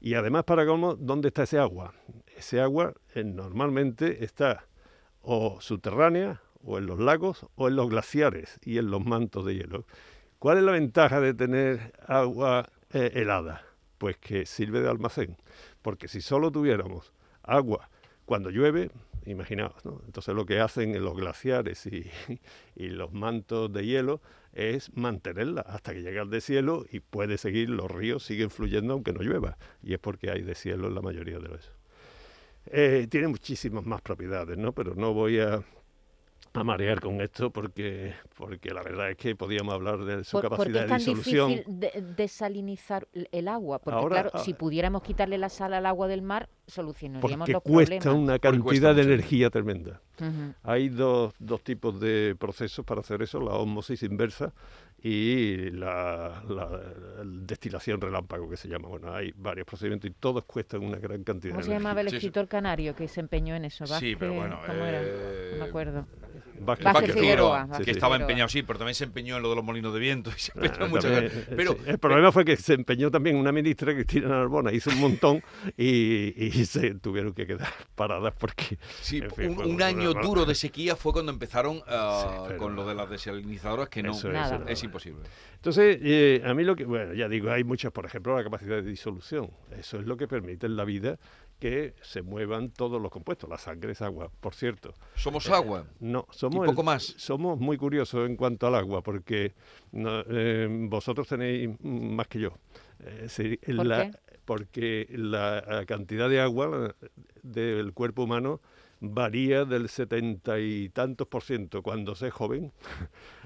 Y 0.00 0.14
además, 0.14 0.44
para 0.44 0.66
cómo, 0.66 0.94
¿dónde 0.94 1.28
está 1.28 1.44
ese 1.44 1.58
agua? 1.58 1.94
Ese 2.36 2.60
agua 2.60 2.92
eh, 3.14 3.24
normalmente 3.24 4.24
está 4.24 4.66
o 5.22 5.60
subterránea, 5.60 6.42
o 6.62 6.78
en 6.78 6.86
los 6.86 6.98
lagos, 6.98 7.46
o 7.54 7.68
en 7.68 7.76
los 7.76 7.88
glaciares 7.88 8.58
y 8.62 8.78
en 8.78 8.90
los 8.90 9.04
mantos 9.04 9.46
de 9.46 9.54
hielo. 9.54 9.86
¿Cuál 10.38 10.58
es 10.58 10.64
la 10.64 10.72
ventaja 10.72 11.20
de 11.20 11.32
tener 11.32 11.94
agua 12.06 12.68
eh, 12.92 13.12
helada? 13.14 13.62
Pues 13.96 14.18
que 14.18 14.44
sirve 14.44 14.80
de 14.80 14.90
almacén. 14.90 15.36
Porque 15.80 16.08
si 16.08 16.20
solo 16.20 16.52
tuviéramos 16.52 17.14
agua 17.42 17.88
cuando 18.26 18.50
llueve, 18.50 18.90
imaginaos, 19.26 19.84
¿no? 19.84 20.02
Entonces 20.06 20.34
lo 20.34 20.46
que 20.46 20.60
hacen 20.60 20.94
en 20.94 21.04
los 21.04 21.16
glaciares 21.16 21.86
y, 21.86 22.10
y 22.76 22.88
los 22.88 23.12
mantos 23.12 23.72
de 23.72 23.86
hielo 23.86 24.20
es 24.52 24.96
mantenerla 24.96 25.62
hasta 25.62 25.92
que 25.92 26.02
llega 26.02 26.22
al 26.22 26.30
deshielo 26.30 26.84
y 26.90 27.00
puede 27.00 27.38
seguir, 27.38 27.70
los 27.70 27.90
ríos 27.90 28.24
siguen 28.24 28.50
fluyendo 28.50 28.94
aunque 28.94 29.12
no 29.12 29.22
llueva. 29.22 29.58
Y 29.82 29.94
es 29.94 29.98
porque 29.98 30.30
hay 30.30 30.42
deshielo 30.42 30.88
en 30.88 30.94
la 30.94 31.02
mayoría 31.02 31.38
de 31.38 31.48
los. 31.48 31.72
Eh, 32.66 33.06
tiene 33.10 33.28
muchísimas 33.28 33.84
más 33.84 34.00
propiedades, 34.00 34.56
¿no? 34.56 34.72
Pero 34.72 34.94
no 34.94 35.12
voy 35.12 35.40
a, 35.40 35.62
a 36.60 36.64
marear 36.64 37.00
con 37.00 37.20
esto 37.20 37.50
porque, 37.50 38.14
porque 38.36 38.70
la 38.70 38.82
verdad 38.82 39.10
es 39.10 39.16
que 39.16 39.34
podíamos 39.34 39.74
hablar 39.74 39.98
de 40.04 40.22
su 40.24 40.32
Por- 40.40 40.48
¿Por 40.48 40.66
qué 40.66 40.72
capacidad 40.72 40.76
es 40.76 40.82
de 40.84 40.88
tan 40.88 40.98
disolución. 40.98 41.48
difícil 41.50 41.80
de- 41.80 42.14
desalinizar 42.16 43.08
el- 43.12 43.28
el 43.32 43.48
agua? 43.48 43.80
Porque 43.80 43.98
Ahora, 43.98 44.22
claro, 44.30 44.44
si 44.44 44.54
pudiéramos 44.54 45.02
quitarle 45.02 45.36
la 45.38 45.48
sal 45.48 45.74
al 45.74 45.84
agua 45.86 46.06
del 46.06 46.22
mar, 46.22 46.48
solucionaríamos 46.66 47.46
Porque 47.46 47.52
los 47.52 47.62
cuesta 47.62 47.98
problemas. 47.98 48.22
una 48.22 48.32
Porque 48.34 48.40
cantidad 48.40 48.64
cuesta 48.64 48.88
de 48.94 49.02
mucho. 49.02 49.14
energía 49.14 49.50
tremenda. 49.50 50.00
Hay 50.62 50.88
dos, 50.90 51.34
dos 51.40 51.62
tipos 51.62 51.98
de 51.98 52.36
procesos 52.38 52.84
para 52.84 53.00
hacer 53.00 53.20
eso, 53.22 53.40
la 53.40 53.52
osmosis 53.54 54.02
inversa 54.04 54.52
y 55.02 55.70
la, 55.72 56.42
la- 56.48 56.70
la 56.70 56.80
destilación 57.24 58.00
relámpago 58.00 58.48
que 58.48 58.56
se 58.56 58.68
llama. 58.68 58.88
Bueno, 58.88 59.12
hay 59.12 59.32
varios 59.36 59.66
procedimientos 59.66 60.08
y 60.08 60.14
todos 60.14 60.44
cuestan 60.44 60.82
una 60.84 60.98
gran 60.98 61.24
cantidad 61.24 61.52
¿Cómo 61.52 61.60
de 61.62 61.66
se 61.66 61.72
llamaba 61.72 62.00
el 62.00 62.08
sí. 62.10 62.16
escritor 62.16 62.46
canario 62.48 62.94
que 62.94 63.08
se 63.08 63.20
empeñó 63.20 63.56
en 63.56 63.64
eso? 63.66 63.86
Sí, 63.86 64.14
pero 64.16 64.32
Vázquez- 64.32 64.36
bueno, 64.38 64.60
¿Cómo 64.64 64.84
era? 64.86 65.00
eh, 65.02 65.50
No 65.54 65.64
me 65.64 65.68
acuerdo. 65.68 66.06
Vázquez 66.60 66.84
Vázquez 66.84 67.14
Figueroa, 67.14 67.20
Figueroa, 67.20 67.66
Vázquez 67.66 67.84
que 67.84 67.90
estaba 67.90 68.14
Figueroa. 68.14 68.30
empeñado, 68.30 68.48
sí, 68.48 68.62
pero 68.62 68.78
también 68.78 68.94
se 68.94 69.04
empeñó 69.04 69.36
en 69.36 69.42
lo 69.42 69.50
de 69.50 69.56
los 69.56 69.64
molinos 69.64 69.92
de 69.94 70.00
viento 70.00 70.30
y 70.36 70.38
se 70.40 70.52
Ah, 70.54 70.60
empeñó 70.64 70.84
en 70.84 70.90
muchas 70.90 71.04
también, 71.12 71.24
cosas. 71.30 71.48
eh, 71.48 71.54
Pero, 71.56 71.72
sí. 71.72 71.78
El 71.86 71.98
problema 71.98 72.32
fue 72.32 72.44
que 72.44 72.56
se 72.56 72.74
empeñó 72.74 73.10
también 73.10 73.36
una 73.36 73.52
ministra, 73.52 73.92
Cristina 73.94 74.28
Narbona, 74.28 74.72
hizo 74.72 74.90
un 74.90 75.00
montón 75.00 75.42
y, 75.76 76.32
y 76.46 76.64
se 76.66 76.94
tuvieron 76.94 77.32
que 77.34 77.46
quedar 77.46 77.68
paradas 77.94 78.34
porque... 78.38 78.78
Sí, 79.00 79.18
en 79.18 79.30
fin, 79.30 79.58
un, 79.58 79.74
un 79.74 79.82
año 79.82 80.10
una- 80.12 80.20
duro 80.22 80.44
de 80.44 80.54
sequía 80.54 80.96
fue 80.96 81.12
cuando 81.12 81.32
empezaron 81.32 81.82
ah, 81.86 82.20
Sí, 82.38 82.44
pero- 82.48 82.58
con 82.58 82.76
lo 82.76 82.86
de 82.86 82.94
las 82.94 83.10
desalinizadoras 83.10 83.88
que 83.88 84.02
no 84.02 84.12
Eso 84.12 84.28
es, 84.28 84.34
Nada. 84.34 84.64
es 84.68 84.82
imposible. 84.84 85.22
Entonces, 85.56 85.98
eh, 86.02 86.42
a 86.44 86.52
mí 86.54 86.62
lo 86.62 86.76
que, 86.76 86.84
bueno, 86.84 87.14
ya 87.14 87.28
digo, 87.28 87.50
hay 87.50 87.64
muchas, 87.64 87.90
por 87.90 88.04
ejemplo, 88.04 88.36
la 88.36 88.44
capacidad 88.44 88.76
de 88.76 88.82
disolución. 88.82 89.50
Eso 89.78 89.98
es 89.98 90.06
lo 90.06 90.16
que 90.16 90.28
permite 90.28 90.66
en 90.66 90.76
la 90.76 90.84
vida 90.84 91.18
que 91.64 91.94
se 92.02 92.20
muevan 92.20 92.68
todos 92.72 93.00
los 93.00 93.10
compuestos. 93.10 93.48
La 93.48 93.56
sangre 93.56 93.92
es 93.92 94.02
agua, 94.02 94.30
por 94.42 94.54
cierto. 94.54 94.92
Somos 95.14 95.48
agua. 95.48 95.86
No, 95.98 96.26
somos, 96.30 96.56
Y 96.66 96.68
poco 96.68 96.82
el- 96.82 96.84
más. 96.84 97.02
somos 97.16 97.58
muy 97.58 97.78
curiosos 97.78 98.28
en 98.28 98.36
cuanto 98.36 98.66
al 98.66 98.74
agua, 98.74 99.00
porque 99.02 99.54
no, 99.90 100.22
eh, 100.28 100.68
vosotros 100.90 101.26
tenéis 101.26 101.70
más 101.82 102.28
que 102.28 102.40
yo. 102.40 102.50
Eh, 103.00 103.28
sí, 103.30 103.56
¿Por 103.74 103.86
la- 103.86 104.10
qué? 104.10 104.18
Porque 104.44 105.06
la, 105.08 105.84
cantidad 105.86 106.28
de 106.28 106.38
agua 106.42 106.94
eh, 107.00 107.08
del 107.42 107.94
cuerpo 107.94 108.24
humano 108.24 108.60
varía 109.00 109.64
del 109.64 109.88
setenta 109.88 110.58
y 110.60 110.90
tantos 110.90 111.28
por 111.28 111.42
ciento 111.44 111.82
cuando 111.82 112.14
se 112.14 112.26
es 112.26 112.34
joven 112.34 112.72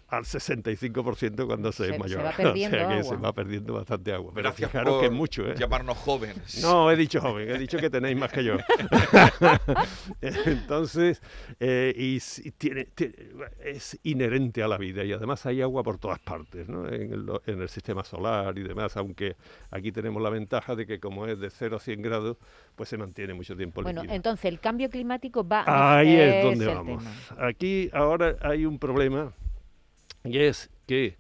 al 0.09 0.25
65% 0.25 1.47
cuando 1.47 1.71
se, 1.71 1.91
es 1.91 1.99
mayor. 1.99 2.21
Se 2.21 2.25
va 2.27 2.33
perdiendo 2.33 2.77
o 2.77 2.79
sea 2.81 2.89
que 2.89 2.95
agua. 2.95 3.05
se 3.05 3.17
va 3.17 3.33
perdiendo 3.35 3.75
bastante 3.75 4.13
agua. 4.13 4.33
Pero 4.35 4.49
Gracias 4.49 4.71
fijaros 4.71 4.93
por 4.95 5.01
que 5.01 5.07
es 5.07 5.13
mucho, 5.13 5.47
¿eh? 5.49 5.55
llamarnos 5.59 5.99
jóvenes. 5.99 6.63
No, 6.63 6.91
he 6.91 6.97
dicho 6.97 7.21
joven, 7.21 7.51
he 7.51 7.59
dicho 7.59 7.77
que 7.79 7.91
tenéis 7.91 8.17
más 8.17 8.33
que 8.33 8.43
yo. 8.45 8.57
Entonces, 10.21 11.21
eh, 11.61 11.93
y 11.97 12.21
si 12.21 12.51
tiene, 12.53 12.85
tiene- 12.87 13.15
es 13.65 13.99
inherente 14.03 14.63
a 14.63 14.69
la 14.69 14.79
vida 14.79 15.05
y 15.05 15.13
además 15.13 15.45
hay 15.47 15.63
agua 15.63 15.83
por 15.83 15.99
todas 15.99 16.19
partes, 16.21 16.69
¿no? 16.69 16.89
en, 16.89 17.13
el, 17.13 17.31
en 17.47 17.61
el 17.61 17.69
sistema 17.69 18.05
solar 18.05 18.57
y 18.59 18.63
demás, 18.63 18.97
aunque 18.97 19.37
aquí 19.71 19.93
tenemos 19.93 20.23
la 20.23 20.31
ventaja 20.31 20.75
de 20.75 20.87
que 20.87 21.01
como 21.01 21.27
es 21.27 21.39
de 21.39 21.51
0 21.51 21.77
a 21.77 21.81
100 21.81 22.03
grados, 22.03 22.37
pues 22.75 22.89
se 22.89 22.97
mantiene 22.97 23.35
mucho 23.35 23.57
tiempo 23.57 23.83
Bueno, 23.83 24.03
líquida. 24.03 24.17
entonces 24.17 24.45
el 24.47 24.61
cambio 24.61 24.89
climático 24.91 25.47
va... 25.47 25.65
Ahí 25.99 26.15
es 26.17 26.35
ese 26.35 26.43
donde 26.47 26.67
vamos. 26.67 27.05
tema. 27.05 27.47
Aquí 27.47 27.91
ahora 27.93 28.37
hay 28.41 28.65
un 28.67 28.79
problema 28.79 29.33
y 30.33 30.39
es 30.39 30.71
que 30.87 31.17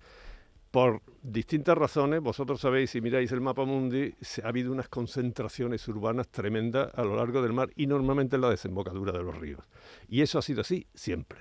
por 0.70 1.00
distintas 1.22 1.76
razones, 1.78 2.20
vosotros 2.20 2.60
sabéis, 2.60 2.90
si 2.90 3.00
miráis 3.00 3.32
el 3.32 3.40
mapa 3.40 3.64
mundi, 3.64 4.14
se- 4.20 4.42
ha 4.44 4.48
habido 4.48 4.70
unas 4.72 4.88
concentraciones 4.88 5.86
urbanas 5.88 6.28
tremendas 6.28 6.92
a 6.94 7.02
lo 7.04 7.16
largo 7.16 7.42
del 7.42 7.52
mar 7.54 7.70
y 7.74 7.86
normalmente 7.86 8.36
en 8.36 8.42
la 8.42 8.50
desembocadura 8.50 9.12
de 9.12 9.22
los 9.22 9.36
ríos. 9.36 9.60
Y 10.08 10.20
eso 10.20 10.38
ha 10.38 10.42
sido 10.42 10.60
así 10.60 10.86
siempre, 10.94 11.40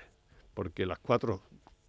porque 0.54 0.86
las 0.86 0.98
cuatro 0.98 1.42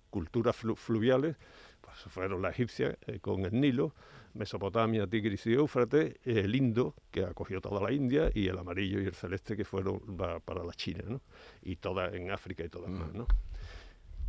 culturas 0.09 0.55
flu- 0.61 0.75
fluviales 0.75 1.37
pues, 1.81 1.97
fueron 2.09 2.41
la 2.41 2.49
egipcia 2.49 2.97
eh, 3.07 3.19
con 3.19 3.45
el 3.45 3.59
Nilo, 3.59 3.95
Mesopotamia, 4.33 5.07
Tigris 5.07 5.45
y 5.47 5.53
Éufrates, 5.53 6.15
el 6.23 6.53
Indo, 6.55 6.93
que 7.09 7.23
acogió 7.23 7.61
toda 7.61 7.81
la 7.81 7.91
India, 7.91 8.29
y 8.33 8.47
el 8.47 8.57
amarillo 8.57 9.01
y 9.01 9.05
el 9.05 9.13
celeste, 9.15 9.55
que 9.57 9.65
fueron 9.65 9.99
para 10.45 10.63
la 10.63 10.73
China, 10.73 11.03
¿no? 11.07 11.21
y 11.63 11.77
todas 11.77 12.13
en 12.13 12.31
África 12.31 12.63
y 12.63 12.69
todas 12.69 12.91
más. 12.91 13.11
¿no? 13.13 13.25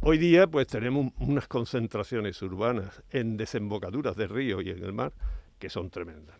Hoy 0.02 0.16
día, 0.16 0.46
pues 0.46 0.66
tenemos 0.66 1.12
unas 1.18 1.46
concentraciones 1.46 2.40
urbanas 2.40 3.02
en 3.10 3.36
desembocaduras 3.36 4.16
de 4.16 4.26
ríos 4.26 4.64
y 4.64 4.70
en 4.70 4.82
el 4.82 4.94
mar 4.94 5.12
que 5.58 5.68
son 5.68 5.90
tremendas. 5.90 6.36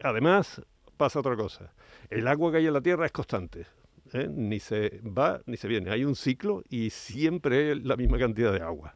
Además, 0.00 0.62
pasa 0.96 1.18
otra 1.18 1.34
cosa. 1.34 1.72
El 2.08 2.28
agua 2.28 2.52
que 2.52 2.58
hay 2.58 2.68
en 2.68 2.72
la 2.74 2.80
tierra 2.80 3.04
es 3.04 3.10
constante. 3.10 3.66
¿eh? 4.12 4.28
Ni 4.30 4.60
se 4.60 5.00
va 5.02 5.40
ni 5.46 5.56
se 5.56 5.66
viene. 5.66 5.90
Hay 5.90 6.04
un 6.04 6.14
ciclo 6.14 6.62
y 6.68 6.90
siempre 6.90 7.72
es 7.72 7.84
la 7.84 7.96
misma 7.96 8.16
cantidad 8.16 8.52
de 8.52 8.60
agua. 8.60 8.94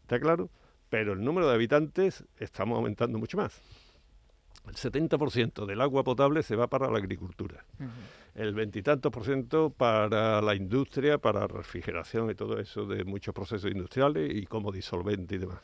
¿Está 0.00 0.18
claro? 0.18 0.48
Pero 0.88 1.12
el 1.12 1.22
número 1.22 1.46
de 1.46 1.52
habitantes 1.52 2.24
estamos 2.38 2.78
aumentando 2.78 3.18
mucho 3.18 3.36
más. 3.36 3.60
El 4.68 4.74
70% 4.74 5.66
del 5.66 5.80
agua 5.80 6.04
potable 6.04 6.42
se 6.42 6.56
va 6.56 6.68
para 6.68 6.90
la 6.90 6.98
agricultura 6.98 7.64
el 8.38 8.54
veintitantos 8.54 9.10
por 9.10 9.24
ciento 9.24 9.70
para 9.70 10.40
la 10.40 10.54
industria, 10.54 11.18
para 11.18 11.48
refrigeración 11.48 12.30
y 12.30 12.34
todo 12.34 12.60
eso 12.60 12.86
de 12.86 13.04
muchos 13.04 13.34
procesos 13.34 13.70
industriales 13.70 14.32
y 14.32 14.46
como 14.46 14.70
disolvente 14.70 15.34
y 15.34 15.38
demás. 15.38 15.58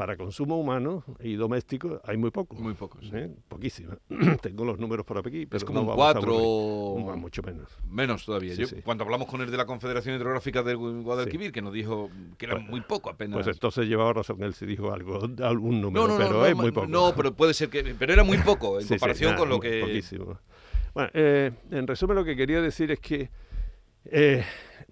Para 0.00 0.16
consumo 0.16 0.58
humano 0.58 1.04
y 1.20 1.34
doméstico 1.34 2.00
hay 2.04 2.16
muy 2.16 2.30
poco. 2.30 2.56
Muy 2.56 2.72
pocos. 2.72 3.04
¿eh? 3.12 3.30
Poquísimo. 3.48 3.92
Tengo 4.40 4.64
los 4.64 4.78
números 4.78 5.04
por 5.04 5.18
aquí, 5.18 5.44
pero 5.44 5.58
Es 5.58 5.64
como 5.64 5.80
no 5.80 5.82
un 5.82 5.86
vamos 5.88 6.02
a 6.08 6.12
4 6.14 6.32
aburrir. 6.32 7.04
Más, 7.04 7.16
mucho 7.18 7.42
menos. 7.42 7.68
Menos 7.86 8.24
todavía. 8.24 8.54
Sí, 8.54 8.62
Yo, 8.62 8.66
sí. 8.66 8.76
Cuando 8.82 9.04
hablamos 9.04 9.28
con 9.28 9.42
el 9.42 9.50
de 9.50 9.58
la 9.58 9.66
Confederación 9.66 10.14
Hidrográfica 10.16 10.62
del 10.62 10.78
Gu- 10.78 11.02
Guadalquivir, 11.02 11.52
que 11.52 11.60
nos 11.60 11.74
dijo 11.74 12.08
que 12.38 12.46
era 12.46 12.54
Pues- 12.54 12.66
muy 12.70 12.80
poco 12.80 13.10
apenas. 13.10 13.34
Pues 13.42 13.48
entonces 13.54 13.86
llevaba 13.88 14.14
razón 14.14 14.42
él 14.42 14.54
si 14.54 14.64
dijo 14.64 14.90
algo, 14.90 15.20
algún 15.44 15.82
número, 15.82 16.08
no, 16.08 16.18
no, 16.18 16.24
pero 16.26 16.46
es 16.46 16.56
muy 16.56 16.70
poco. 16.72 16.86
No, 16.86 17.12
pero 17.14 17.34
puede 17.34 17.52
ser 17.52 17.68
que. 17.68 17.84
Pero 17.98 18.14
era 18.14 18.24
muy 18.24 18.38
poco 18.38 18.80
en 18.80 18.88
comparación 18.88 19.32
nada, 19.32 19.38
con 19.38 19.50
lo 19.50 19.60
que. 19.60 19.82
Poquísimo. 19.82 20.38
Bueno, 20.94 21.10
eh, 21.12 21.50
en 21.72 21.86
resumen 21.86 22.16
lo 22.16 22.24
que 22.24 22.36
quería 22.36 22.62
decir 22.62 22.90
es 22.90 23.00
que 23.00 23.28
eh, 24.06 24.42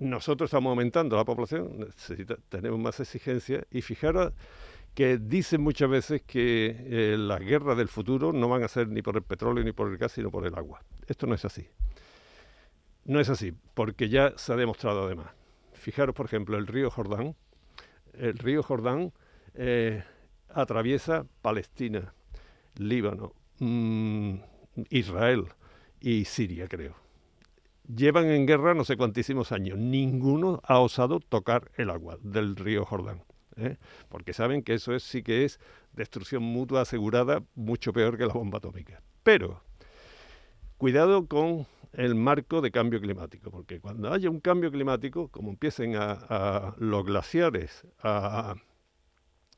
nosotros 0.00 0.48
estamos 0.48 0.68
aumentando 0.68 1.16
la 1.16 1.24
población, 1.24 1.78
necesita- 1.78 2.36
tenemos 2.50 2.78
más 2.78 3.00
exigencias 3.00 3.64
y 3.70 3.80
fijaros 3.80 4.34
que 4.94 5.18
dicen 5.18 5.60
muchas 5.60 5.88
veces 5.88 6.22
que 6.22 6.76
eh, 6.88 7.16
las 7.16 7.40
guerras 7.40 7.76
del 7.76 7.88
futuro 7.88 8.32
no 8.32 8.48
van 8.48 8.64
a 8.64 8.68
ser 8.68 8.88
ni 8.88 9.02
por 9.02 9.16
el 9.16 9.22
petróleo 9.22 9.62
ni 9.62 9.72
por 9.72 9.88
el 9.88 9.96
gas, 9.96 10.12
sino 10.12 10.30
por 10.30 10.46
el 10.46 10.54
agua. 10.54 10.82
Esto 11.06 11.26
no 11.26 11.34
es 11.34 11.44
así. 11.44 11.68
No 13.04 13.20
es 13.20 13.28
así, 13.30 13.54
porque 13.74 14.08
ya 14.08 14.34
se 14.36 14.52
ha 14.52 14.56
demostrado 14.56 15.06
además. 15.06 15.30
Fijaros, 15.72 16.14
por 16.14 16.26
ejemplo, 16.26 16.58
el 16.58 16.66
río 16.66 16.90
Jordán. 16.90 17.36
El 18.12 18.36
río 18.36 18.62
Jordán 18.62 19.12
eh, 19.54 20.02
atraviesa 20.50 21.24
Palestina, 21.40 22.12
Líbano, 22.76 23.32
mm, 23.60 24.34
Israel 24.90 25.46
y 26.00 26.24
Siria, 26.24 26.68
creo. 26.68 26.96
Llevan 27.86 28.26
en 28.26 28.46
guerra 28.46 28.74
no 28.74 28.84
sé 28.84 28.96
cuantísimos 28.96 29.52
años. 29.52 29.78
Ninguno 29.78 30.60
ha 30.64 30.78
osado 30.78 31.20
tocar 31.20 31.70
el 31.76 31.90
agua 31.90 32.18
del 32.20 32.56
río 32.56 32.84
Jordán. 32.84 33.22
¿Eh? 33.58 33.76
Porque 34.08 34.32
saben 34.32 34.62
que 34.62 34.74
eso 34.74 34.94
es, 34.94 35.02
sí 35.02 35.22
que 35.22 35.44
es 35.44 35.60
destrucción 35.92 36.42
mutua 36.42 36.82
asegurada, 36.82 37.42
mucho 37.54 37.92
peor 37.92 38.16
que 38.16 38.26
la 38.26 38.32
bomba 38.32 38.58
atómica. 38.58 39.02
Pero, 39.22 39.62
cuidado 40.76 41.26
con 41.26 41.66
el 41.92 42.14
marco 42.14 42.60
de 42.60 42.70
cambio 42.70 43.00
climático, 43.00 43.50
porque 43.50 43.80
cuando 43.80 44.12
haya 44.12 44.30
un 44.30 44.40
cambio 44.40 44.70
climático, 44.70 45.28
como 45.28 45.50
empiecen 45.50 45.96
a, 45.96 46.12
a 46.12 46.74
los 46.78 47.04
glaciares 47.04 47.86
a, 48.02 48.54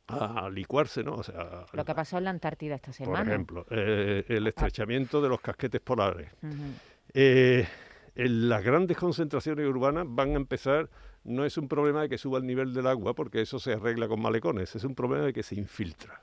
a 0.07 0.49
licuarse, 0.51 1.03
¿no? 1.05 1.15
O 1.15 1.23
sea, 1.23 1.67
Lo 1.73 1.85
que 1.85 1.93
ha 1.93 1.95
pasado 1.95 2.19
en 2.19 2.25
la 2.25 2.31
Antártida 2.31 2.75
esta 2.77 2.87
por 2.89 2.95
semana. 2.95 3.31
ejemplo, 3.31 3.67
eh, 3.71 4.25
el 4.29 4.47
estrechamiento 4.47 5.21
de 5.21 5.29
los 5.29 5.41
casquetes 5.41 5.81
polares. 5.81 6.31
Eh, 7.13 7.67
en 8.15 8.49
las 8.49 8.65
grandes 8.65 8.97
concentraciones 8.97 9.67
urbanas 9.67 10.07
van 10.09 10.31
a 10.33 10.37
empezar, 10.37 10.89
no 11.25 11.45
es 11.45 11.57
un 11.59 11.69
problema 11.69 12.03
de 12.03 12.09
que 12.09 12.19
suba 12.19 12.39
el 12.39 12.47
nivel 12.47 12.73
del 12.75 12.87
agua, 12.87 13.15
porque 13.15 13.41
eso 13.41 13.59
se 13.59 13.73
arregla 13.75 14.09
con 14.09 14.21
malecones, 14.21 14.75
es 14.75 14.85
un 14.85 14.95
problema 14.95 15.27
de 15.27 15.33
que 15.33 15.43
se 15.43 15.55
infiltra. 15.55 16.23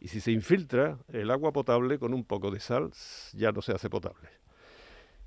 Y 0.00 0.08
si 0.08 0.20
se 0.20 0.30
infiltra, 0.32 0.98
el 1.12 1.30
agua 1.30 1.52
potable 1.52 1.98
con 1.98 2.12
un 2.12 2.24
poco 2.24 2.50
de 2.50 2.60
sal 2.60 2.90
ya 3.32 3.52
no 3.52 3.62
se 3.62 3.72
hace 3.72 3.88
potable. 3.88 4.28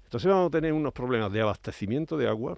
Entonces 0.04 0.30
vamos 0.30 0.48
a 0.48 0.52
tener 0.52 0.74
unos 0.74 0.94
problemas 0.94 1.32
de 1.32 1.42
abastecimiento 1.42 2.18
de 2.18 2.28
agua 2.28 2.58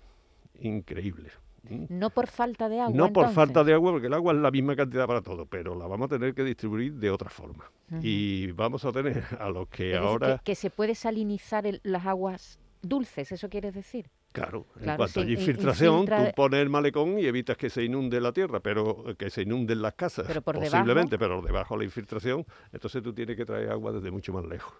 increíbles. 0.59 1.31
No 1.63 2.09
por 2.09 2.27
falta 2.27 2.67
de 2.69 2.79
agua. 2.79 2.95
No 2.95 3.13
por 3.13 3.29
falta 3.29 3.63
de 3.63 3.73
agua, 3.73 3.91
porque 3.91 4.07
el 4.07 4.13
agua 4.13 4.33
es 4.33 4.39
la 4.39 4.49
misma 4.49 4.75
cantidad 4.75 5.05
para 5.05 5.21
todo, 5.21 5.45
pero 5.45 5.75
la 5.75 5.85
vamos 5.85 6.05
a 6.05 6.09
tener 6.17 6.33
que 6.33 6.43
distribuir 6.43 6.95
de 6.95 7.11
otra 7.11 7.29
forma. 7.29 7.69
Y 8.01 8.51
vamos 8.53 8.83
a 8.85 8.91
tener 8.91 9.23
a 9.39 9.49
los 9.49 9.67
que 9.67 9.87
Es 9.87 9.91
decir, 9.91 9.97
ahora... 10.07 10.37
que, 10.39 10.43
que 10.51 10.55
se 10.55 10.69
puede 10.71 10.95
salinizar 10.95 11.67
el- 11.67 11.79
las 11.83 12.05
aguas 12.07 12.59
dulces, 12.81 13.31
¿eso 13.31 13.47
quieres 13.49 13.73
decir? 13.75 14.09
Claro, 14.31 14.65
en 14.79 14.95
cuanto 14.95 15.07
sí, 15.13 15.19
haya 15.21 15.31
in- 15.31 15.39
infiltración, 15.39 15.95
infiltra- 16.03 16.29
tú 16.29 16.35
pones 16.35 16.61
el 16.61 16.69
malecón 16.69 17.19
y 17.19 17.25
evitas 17.25 17.57
que 17.57 17.69
se 17.69 17.83
inunde 17.83 18.21
la 18.21 18.31
tierra, 18.31 18.59
pero 18.61 19.03
eh, 19.09 19.15
que 19.15 19.29
se 19.29 19.41
inunden 19.41 19.81
las 19.81 19.93
casas, 19.95 20.25
Pero 20.27 20.41
por 20.41 20.55
debajo- 20.55 20.71
posiblemente, 20.71 21.19
pero 21.19 21.41
debajo 21.41 21.75
de 21.75 21.79
la 21.79 21.85
infiltración, 21.85 22.45
entonces 22.71 23.03
tú 23.03 23.13
tienes 23.13 23.35
que 23.35 23.45
traer 23.45 23.69
agua 23.71 23.91
desde 23.91 24.09
mucho 24.09 24.31
más 24.31 24.45
lejos. 24.45 24.73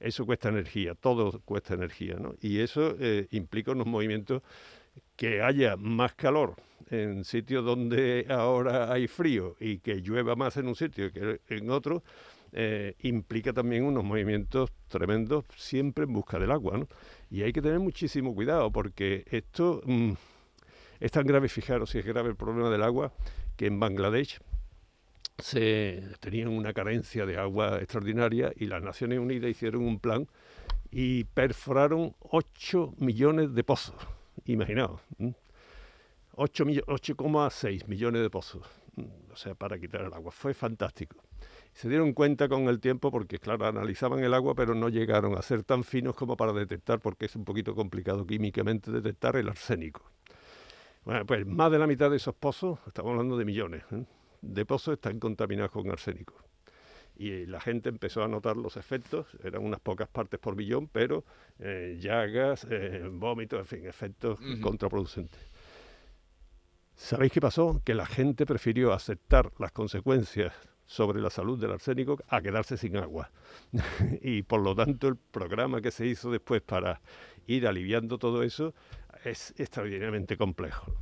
Eso 0.00 0.24
cuesta 0.26 0.48
energía, 0.50 0.94
todo 0.94 1.40
cuesta 1.44 1.74
energía, 1.74 2.16
¿no? 2.18 2.34
Y 2.40 2.58
eso 2.60 2.96
eh, 2.98 3.28
implica 3.32 3.72
unos 3.72 3.86
movimientos 3.86 4.42
que 5.14 5.42
haya 5.42 5.76
más 5.76 6.14
calor 6.14 6.54
en 6.90 7.24
sitios 7.24 7.64
donde 7.64 8.26
ahora 8.28 8.92
hay 8.92 9.08
frío 9.08 9.56
y 9.60 9.78
que 9.78 9.96
llueva 9.96 10.36
más 10.36 10.56
en 10.56 10.68
un 10.68 10.74
sitio 10.76 11.10
que 11.12 11.40
en 11.48 11.70
otro, 11.70 12.02
eh, 12.52 12.94
implica 13.00 13.52
también 13.52 13.84
unos 13.84 14.04
movimientos 14.04 14.70
tremendos 14.88 15.44
siempre 15.56 16.04
en 16.04 16.12
busca 16.12 16.38
del 16.38 16.50
agua, 16.52 16.78
¿no? 16.78 16.88
Y 17.30 17.42
hay 17.42 17.52
que 17.52 17.62
tener 17.62 17.80
muchísimo 17.80 18.34
cuidado 18.34 18.70
porque 18.70 19.24
esto 19.30 19.82
mm, 19.84 20.12
es 21.00 21.10
tan 21.10 21.26
grave, 21.26 21.48
fijaros 21.48 21.90
si 21.90 21.98
es 21.98 22.04
grave 22.06 22.30
el 22.30 22.36
problema 22.36 22.70
del 22.70 22.82
agua, 22.82 23.12
que 23.56 23.66
en 23.66 23.80
Bangladesh 23.80 24.38
se 25.38 26.02
tenían 26.20 26.48
una 26.48 26.72
carencia 26.72 27.26
de 27.26 27.36
agua 27.36 27.78
extraordinaria 27.78 28.52
y 28.56 28.66
las 28.66 28.82
Naciones 28.82 29.18
Unidas 29.18 29.50
hicieron 29.50 29.82
un 29.82 29.98
plan 29.98 30.26
y 30.90 31.24
perforaron 31.24 32.14
8 32.20 32.94
millones 32.98 33.54
de 33.54 33.64
pozos. 33.64 33.96
Imaginaos. 34.46 35.00
¿m? 35.18 35.34
8 36.36 36.64
millo- 36.64 36.84
8,6 36.86 37.86
millones 37.86 38.22
de 38.22 38.30
pozos. 38.30 38.66
O 39.32 39.36
sea, 39.36 39.54
para 39.54 39.78
quitar 39.78 40.02
el 40.02 40.12
agua. 40.14 40.32
Fue 40.32 40.54
fantástico. 40.54 41.16
Se 41.76 41.90
dieron 41.90 42.14
cuenta 42.14 42.48
con 42.48 42.68
el 42.68 42.80
tiempo 42.80 43.10
porque, 43.10 43.38
claro, 43.38 43.66
analizaban 43.66 44.20
el 44.20 44.32
agua, 44.32 44.54
pero 44.54 44.74
no 44.74 44.88
llegaron 44.88 45.36
a 45.36 45.42
ser 45.42 45.62
tan 45.62 45.84
finos 45.84 46.14
como 46.14 46.34
para 46.34 46.54
detectar, 46.54 47.00
porque 47.00 47.26
es 47.26 47.36
un 47.36 47.44
poquito 47.44 47.74
complicado 47.74 48.26
químicamente 48.26 48.90
detectar 48.90 49.36
el 49.36 49.46
arsénico. 49.46 50.00
Bueno, 51.04 51.26
pues 51.26 51.44
más 51.44 51.70
de 51.70 51.78
la 51.78 51.86
mitad 51.86 52.10
de 52.10 52.16
esos 52.16 52.34
pozos, 52.34 52.78
estamos 52.86 53.10
hablando 53.10 53.36
de 53.36 53.44
millones, 53.44 53.84
¿eh? 53.92 54.06
de 54.40 54.64
pozos 54.64 54.94
están 54.94 55.20
contaminados 55.20 55.70
con 55.70 55.90
arsénico. 55.90 56.32
Y 57.14 57.44
la 57.44 57.60
gente 57.60 57.90
empezó 57.90 58.24
a 58.24 58.28
notar 58.28 58.56
los 58.56 58.78
efectos, 58.78 59.26
eran 59.44 59.62
unas 59.62 59.80
pocas 59.80 60.08
partes 60.08 60.40
por 60.40 60.56
millón, 60.56 60.88
pero 60.88 61.24
eh, 61.58 61.98
llagas, 62.00 62.66
eh, 62.70 63.06
vómitos, 63.12 63.60
en 63.60 63.66
fin, 63.66 63.86
efectos 63.86 64.40
contraproducentes. 64.62 65.52
¿Sabéis 66.94 67.32
qué 67.32 67.42
pasó? 67.42 67.82
Que 67.84 67.92
la 67.94 68.06
gente 68.06 68.46
prefirió 68.46 68.94
aceptar 68.94 69.52
las 69.58 69.72
consecuencias 69.72 70.54
sobre 70.86 71.20
la 71.20 71.30
salud 71.30 71.60
del 71.60 71.72
arsénico 71.72 72.18
a 72.28 72.40
quedarse 72.40 72.76
sin 72.76 72.96
agua. 72.96 73.30
y 74.22 74.42
por 74.42 74.62
lo 74.62 74.74
tanto 74.74 75.08
el 75.08 75.16
programa 75.16 75.80
que 75.80 75.90
se 75.90 76.06
hizo 76.06 76.30
después 76.30 76.62
para 76.62 77.00
ir 77.46 77.66
aliviando 77.66 78.18
todo 78.18 78.42
eso 78.42 78.74
es 79.24 79.54
extraordinariamente 79.58 80.36
complejo. 80.36 80.92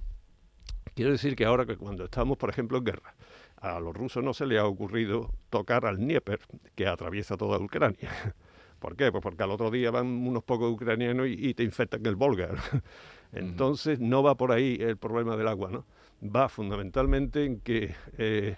Quiero 0.95 1.11
decir 1.11 1.35
que 1.35 1.45
ahora 1.45 1.67
que 1.67 1.77
cuando 1.77 2.05
estamos, 2.05 2.39
por 2.39 2.51
ejemplo, 2.51 2.79
en 2.79 2.85
guerra, 2.85 3.15
a 3.57 3.81
los 3.81 3.95
rusos 3.95 4.23
no 4.23 4.33
se 4.33 4.47
les 4.47 4.61
ha 4.61 4.67
ocurrido 4.67 5.33
tocar 5.51 5.87
al 5.87 5.97
Dnieper, 5.97 6.41
que 6.75 6.87
atraviesa 6.87 7.37
toda 7.37 7.59
Ucrania. 7.59 8.11
¿Por 8.79 8.97
qué? 8.97 9.11
Pues 9.11 9.23
porque 9.23 9.43
al 9.43 9.51
otro 9.51 9.71
día 9.71 9.91
van 9.91 10.07
unos 10.07 10.45
pocos 10.45 10.71
ucranianos 10.71 11.27
y, 11.29 11.55
te 11.55 11.63
infectan 11.63 12.05
el 12.07 12.17
Volga. 12.17 12.51
Entonces 13.33 13.99
no 13.99 14.23
va 14.23 14.37
por 14.37 14.53
ahí 14.53 14.77
el 14.79 14.99
problema 14.99 15.37
del 15.37 15.49
agua, 15.49 15.71
¿no? 15.71 15.87
Va 16.23 16.49
fundamentalmente 16.49 17.45
en 17.45 17.61
que 17.61 17.95
eh, 18.19 18.57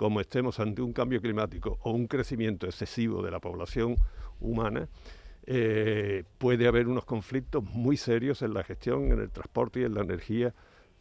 como 0.00 0.18
estemos 0.22 0.58
ante 0.60 0.80
un 0.80 0.94
cambio 0.94 1.20
climático 1.20 1.78
o 1.82 1.90
un 1.90 2.06
crecimiento 2.06 2.64
excesivo 2.64 3.22
de 3.22 3.30
la 3.30 3.38
población 3.38 3.96
humana, 4.40 4.88
eh, 5.44 6.24
puede 6.38 6.66
haber 6.66 6.88
unos 6.88 7.04
conflictos 7.04 7.62
muy 7.62 7.98
serios 7.98 8.40
en 8.40 8.54
la 8.54 8.64
gestión, 8.64 9.12
en 9.12 9.20
el 9.20 9.30
transporte 9.30 9.80
y 9.80 9.84
en 9.84 9.92
la 9.92 10.00
energía 10.00 10.54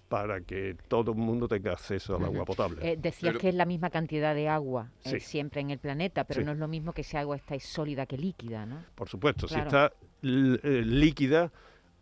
para 0.10 0.42
que 0.42 0.76
todo 0.90 1.14
el 1.14 1.18
mundo 1.18 1.48
tenga 1.48 1.72
acceso 1.72 2.18
al 2.18 2.26
agua 2.26 2.44
potable. 2.44 2.92
Eh, 2.92 2.98
decías 3.00 3.38
que 3.38 3.48
es 3.48 3.56
la 3.56 3.64
misma 3.64 3.90
cantidad 3.90 4.36
de 4.36 4.50
agua 4.50 4.92
eh, 5.06 5.22
siempre 5.22 5.62
en 5.62 5.70
el 5.70 5.80
planeta, 5.80 6.26
pero 6.26 6.44
no 6.44 6.52
es 6.52 6.58
lo 6.58 6.68
mismo 6.68 6.92
que 6.92 7.00
esa 7.00 7.22
agua 7.22 7.38
está 7.38 7.58
sólida 7.58 8.06
que 8.06 8.18
líquida, 8.18 8.66
¿no? 8.66 8.84
Por 8.96 9.08
supuesto, 9.08 9.48
si 9.48 9.56
está 9.56 9.94
líquida, 10.22 11.54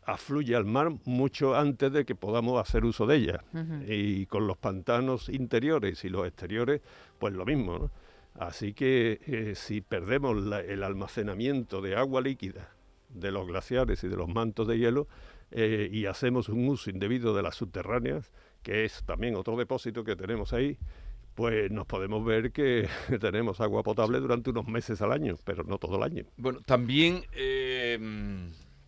afluye 0.07 0.55
al 0.55 0.65
mar 0.65 0.89
mucho 1.05 1.55
antes 1.55 1.91
de 1.91 2.05
que 2.05 2.15
podamos 2.15 2.59
hacer 2.59 2.85
uso 2.85 3.05
de 3.05 3.17
ella. 3.17 3.43
Y 3.85 4.25
con 4.25 4.47
los 4.47 4.57
pantanos 4.57 5.29
interiores 5.29 6.03
y 6.05 6.09
los 6.09 6.25
exteriores, 6.25 6.81
pues 7.19 7.33
lo 7.33 7.45
mismo, 7.45 7.77
¿no? 7.77 7.91
Así 8.39 8.73
que 8.73 9.53
si 9.55 9.81
perdemos 9.81 10.37
el 10.67 10.83
almacenamiento 10.83 11.81
de 11.81 11.95
agua 11.95 12.21
líquida 12.21 12.69
de 13.09 13.31
los 13.31 13.47
glaciares 13.47 14.03
y 14.03 14.07
de 14.07 14.15
los 14.15 14.29
mantos 14.29 14.67
de 14.67 14.77
hielo, 14.77 15.07
eh, 15.51 15.89
y 15.91 16.05
hacemos 16.05 16.49
un 16.49 16.67
uso 16.67 16.89
indebido 16.89 17.35
de 17.35 17.41
las 17.41 17.55
subterráneas, 17.55 18.31
que 18.63 18.85
es 18.85 19.03
también 19.05 19.35
otro 19.35 19.55
depósito 19.55 20.03
que 20.03 20.15
tenemos 20.15 20.53
ahí, 20.53 20.77
pues 21.35 21.71
nos 21.71 21.85
podemos 21.85 22.25
ver 22.25 22.51
que 22.51 22.87
tenemos 23.21 23.61
agua 23.61 23.83
potable 23.83 24.19
durante 24.19 24.49
unos 24.49 24.67
meses 24.67 25.01
al 25.01 25.11
año, 25.11 25.37
pero 25.43 25.63
no 25.63 25.77
todo 25.77 25.97
el 25.97 26.03
año. 26.03 26.25
Bueno, 26.37 26.59
también 26.65 27.23
eh, 27.33 27.97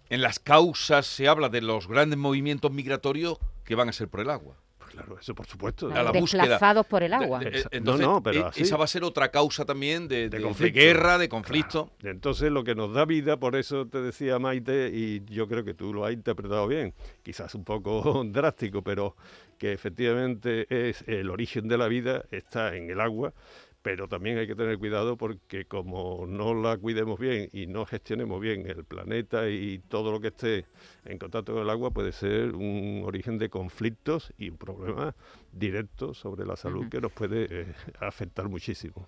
en 0.10 0.22
las 0.22 0.40
causas 0.40 1.06
se 1.06 1.28
habla 1.28 1.50
de 1.50 1.62
los 1.62 1.88
grandes 1.88 2.18
movimientos 2.18 2.72
migratorios 2.72 3.38
que 3.64 3.76
van 3.76 3.90
a 3.90 3.94
ser 3.94 4.08
por 4.08 4.22
el 4.22 4.30
agua. 4.30 4.56
Claro, 4.90 5.20
eso 5.20 5.36
por 5.36 5.46
supuesto. 5.46 5.90
desplazados 6.12 6.86
por 6.88 7.04
el 7.04 7.14
agua. 7.14 7.42
no, 7.82 7.98
no, 7.98 8.24
pero 8.24 8.52
e, 8.56 8.62
esa 8.62 8.76
va 8.76 8.86
a 8.86 8.88
ser 8.88 9.04
otra 9.04 9.30
causa 9.30 9.64
también 9.64 10.08
de, 10.08 10.30
guerra, 10.74 11.18
de 11.18 11.30
conflicto. 11.30 11.92
Entonces, 12.02 12.52
lo 12.52 12.64
que 12.64 12.74
nos 12.74 12.94
da 12.94 13.06
vida, 13.06 13.38
por 13.38 13.56
eso 13.56 13.88
te 13.88 14.02
decía 14.02 14.40
Maite, 14.40 14.90
y 14.92 15.24
yo 15.26 15.48
creo 15.48 15.64
que 15.64 15.76
tú 15.76 15.94
lo 15.94 16.06
has 16.06 16.14
interpretado 16.14 16.68
bien, 16.68 16.96
quizás 17.22 17.54
un 17.54 17.64
poco 17.64 18.24
drástico, 18.26 18.82
pero 18.82 19.16
que 19.60 19.74
efectivamente 19.74 20.66
es 20.70 21.04
el 21.08 21.30
origen 21.30 21.68
de 21.68 21.78
la 21.78 21.88
vida, 21.88 22.24
está 22.32 22.76
en 22.76 22.90
el 22.90 23.00
agua 23.00 23.34
pero 23.82 24.08
también 24.08 24.38
hay 24.38 24.48
que 24.48 24.56
tener 24.56 24.78
cuidado 24.78 25.18
porque 25.18 25.66
como 25.66 26.26
no 26.28 26.54
la 26.54 26.78
cuidemos 26.78 27.20
bien 27.20 27.50
y 27.54 27.68
no 27.68 27.86
gestionemos 27.86 28.42
bien 28.42 28.68
el 28.68 28.84
planeta 28.84 29.50
y 29.50 29.80
todo 29.80 30.12
lo 30.12 30.20
que 30.20 30.28
esté 30.28 30.66
en 31.06 31.18
contacto 31.18 31.54
con 31.54 31.64
el 31.64 31.70
agua 31.70 31.92
puede 31.92 32.12
ser 32.12 32.56
un 32.56 33.04
origen 33.06 33.38
de 33.38 33.50
conflictos 33.50 34.34
y 34.38 34.50
un 34.50 34.58
problema 34.58 35.16
directo 35.52 36.14
sobre 36.14 36.46
la 36.46 36.56
salud 36.56 36.90
que 36.90 37.00
nos 37.00 37.12
puede 37.12 37.48
eh, 37.50 37.74
afectar 38.00 38.50
muchísimo. 38.50 39.08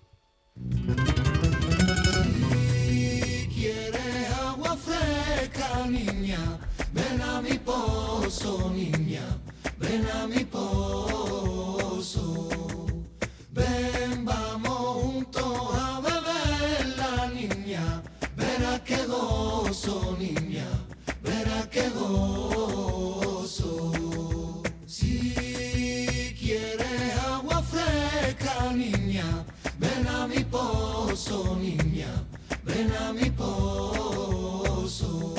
agua 4.52 4.76
fresca, 4.76 5.86
niña, 5.86 6.58
ven 6.92 7.20
a 7.20 7.40
mi 7.42 7.58
pozo, 7.58 8.70
niña, 8.70 9.22
ven 9.78 10.06
a 10.08 10.26
mi 10.26 10.44
pozo. 10.44 11.21
A 33.08 33.12
mi 33.12 33.30
pozo. 33.30 35.34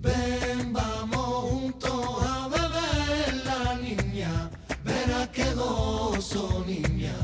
Ven, 0.00 0.72
vamos 0.72 1.50
juntos 1.50 2.22
a 2.22 2.48
beber 2.48 3.44
la 3.44 3.74
niña. 3.76 4.50
Verá 4.84 5.30
qué 5.32 5.52
gozo, 5.54 6.64
niña. 6.66 7.14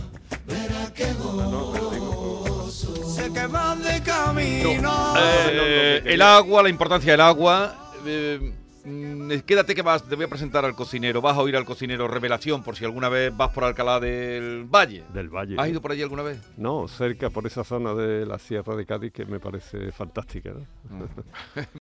Eh, 5.16 6.02
el 6.04 6.22
agua, 6.22 6.62
la 6.62 6.68
importancia 6.68 7.12
del 7.12 7.20
agua. 7.20 7.92
Eh, 8.06 8.52
mm, 8.84 9.40
quédate 9.46 9.74
que 9.74 9.82
vas, 9.82 10.02
te 10.02 10.16
voy 10.16 10.24
a 10.24 10.28
presentar 10.28 10.64
al 10.64 10.74
cocinero. 10.74 11.20
Vas 11.20 11.36
a 11.36 11.40
oír 11.40 11.56
al 11.56 11.64
cocinero 11.64 12.08
Revelación 12.08 12.62
por 12.62 12.76
si 12.76 12.84
alguna 12.84 13.08
vez 13.08 13.36
vas 13.36 13.50
por 13.50 13.64
Alcalá 13.64 14.00
del 14.00 14.64
Valle. 14.64 15.04
Del 15.12 15.28
Valle. 15.28 15.56
¿Has 15.58 15.68
ido 15.68 15.80
por 15.80 15.92
allí 15.92 16.02
alguna 16.02 16.22
vez? 16.22 16.40
No, 16.56 16.88
cerca 16.88 17.30
por 17.30 17.46
esa 17.46 17.64
zona 17.64 17.94
de 17.94 18.26
la 18.26 18.38
Sierra 18.38 18.76
de 18.76 18.86
Cádiz 18.86 19.12
que 19.12 19.24
me 19.24 19.40
parece 19.40 19.92
fantástica. 19.92 20.52